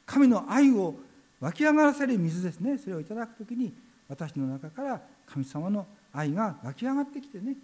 [0.06, 0.96] 神の愛を
[1.40, 2.78] 湧き上がらせる水ですね。
[2.78, 3.74] それをいただく時に
[4.10, 7.56] 私の中から神様の愛が湧き上がってきてね。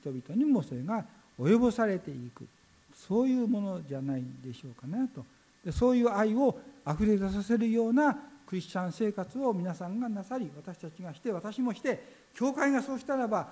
[0.00, 1.04] 人々にもそれが
[1.38, 2.46] 及ぼされていく。
[2.94, 5.24] そういうものじゃないでしょうかなと。
[5.72, 12.02] そういう愛をあふれ出させるようなクリスチャン生活を皆さんがなさり私たちがして私もして
[12.34, 13.48] 教会がそうしたらば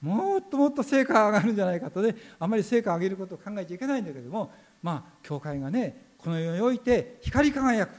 [0.00, 4.52] もっともっと成果が上がるんじゃないかとねあまり成果を上げることを考えちゃいけないんだけども
[4.82, 7.90] まあ教会がねこの世において光り輝く、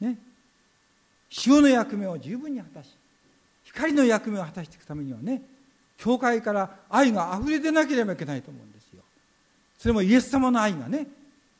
[0.00, 0.16] ね、
[1.46, 2.94] 塩の役目を十分に果たし
[3.64, 5.42] 光の役目を果たしていくためにはね
[5.96, 9.02] 教会から愛があふれ出なければいけないと思うんですよ。
[9.76, 11.06] それもイエス様の愛がね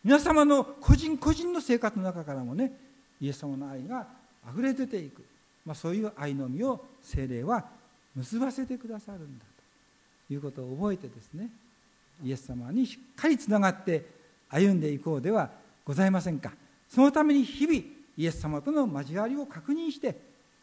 [0.02, 2.72] 皆様の個人個人の生活の中からもね
[3.20, 4.06] イエス様の愛が
[4.46, 5.22] あふれ出ていく、
[5.64, 7.64] まあ、そういう愛の実を精霊は
[8.16, 9.44] 結ばせてくださるんだ
[10.28, 11.50] ということを覚えてですね
[12.22, 14.06] イエス様にしっかりつながって
[14.48, 15.50] 歩んでいこうでは
[15.84, 16.52] ございませんか。
[16.88, 17.78] そのために日々
[18.16, 20.16] イエス様との交わりを確認して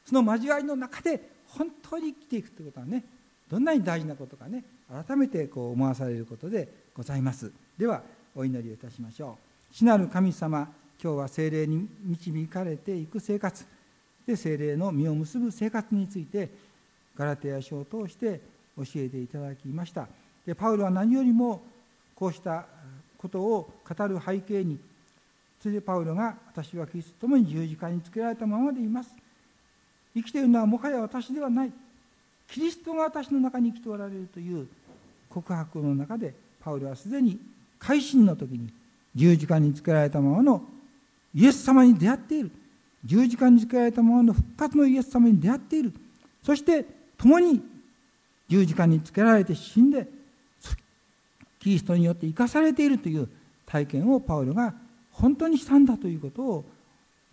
[0.05, 3.03] その交わりの中で本当に生きていくということはね
[3.49, 4.63] どんなに大事なことかね
[5.07, 7.51] 改めてこう思わされることでございます。
[7.77, 8.01] では
[8.38, 9.38] お祈りをいたしましょ
[9.71, 9.75] う。
[9.75, 10.69] 主なる神様
[11.01, 13.65] 今日は精霊に導かれていく生活
[14.27, 16.49] で精霊の実を結ぶ生活について
[17.15, 18.39] ガラテヤ書を通して
[18.77, 20.07] 教えていただきました。
[20.45, 21.63] でパウロは何よりも
[22.15, 22.67] こうした
[23.17, 24.77] ことを語る背景に
[25.59, 29.09] それでパウロが私はキリストと共に十字架につけられたままでいます。
[30.13, 31.71] 生きているのはもはや私ではない。
[32.47, 34.67] キリストが私の中に生きておられるという
[35.27, 37.39] 告白の中でパウロはすでに
[37.80, 38.69] 改心の時に
[39.15, 40.63] 十字架につけられたままの
[41.34, 42.51] イエス様に出会っている。
[43.05, 45.93] 十字架につけられたままの復活のイエス様に出会っている。
[46.43, 46.86] そして
[47.17, 47.61] 共に
[48.47, 50.07] 十字架につけられて死んで
[51.59, 53.28] キリストによって生かされているという
[53.65, 54.73] 体験をパウロが
[55.11, 56.65] 本当にしたんだということを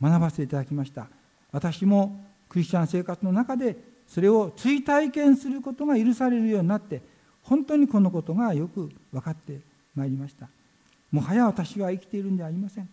[0.01, 1.07] 学ばせていただきました。
[1.53, 3.77] 私もクリスチャン生活の中で
[4.09, 7.01] それを追体験することが許されるようになって
[7.43, 9.61] 本当にこのことがよく分かって
[9.95, 10.49] まいりました。
[11.11, 12.89] もはや私は生きているんではありません。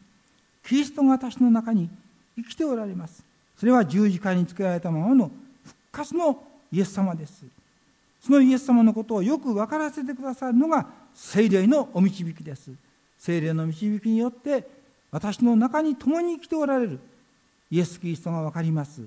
[0.63, 1.89] キリストが私の中に
[2.37, 3.23] 生きておられます。
[3.57, 5.31] それは十字架につけられたままの
[5.63, 7.43] 復活のイエス様です。
[8.21, 12.71] そのイエス様のことをよく分からせてくださるのが聖霊のお導きです。
[13.17, 14.67] 聖霊の導きによって
[15.11, 16.99] 私の中に共に生きておられる。
[17.71, 19.01] イエス・キリストが分かります。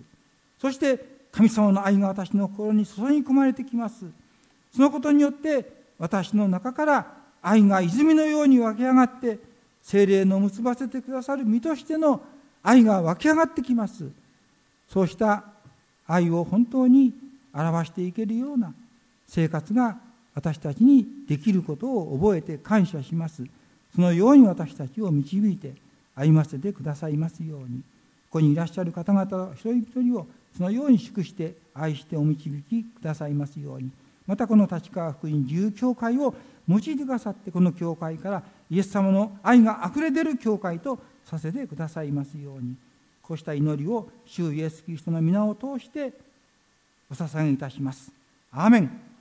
[0.60, 4.06] そして神様の愛が私の心に注ぎ込まれてきます。
[4.74, 9.38] そのことによって私の中から愛が泉のように湧き上がって
[9.82, 12.22] 精霊の結ばせてくださる身としての
[12.62, 14.08] 愛が湧き上がってきます。
[14.88, 15.44] そうした
[16.06, 17.12] 愛を本当に
[17.52, 18.72] 表していけるような
[19.26, 19.98] 生活が
[20.34, 23.44] 私たちにできることを覚えて感謝します。
[23.94, 25.74] そのように私たちを導いて
[26.14, 27.82] 歩ませてくださいますように。
[28.30, 30.26] ここにいらっしゃる方々一人一人を
[30.56, 33.90] そのように祝して愛してお導きくださいますように。
[34.26, 36.34] またこの立川福音自由教会を
[36.68, 42.76] 用いてくださってこの教会からイエス様の愛があふれ出る教会とさせてくださいますように。
[43.22, 46.12] こうした祈りを主イエスキリストの皆を通して
[47.10, 48.12] お捧げいたします。
[48.52, 49.13] アーメン。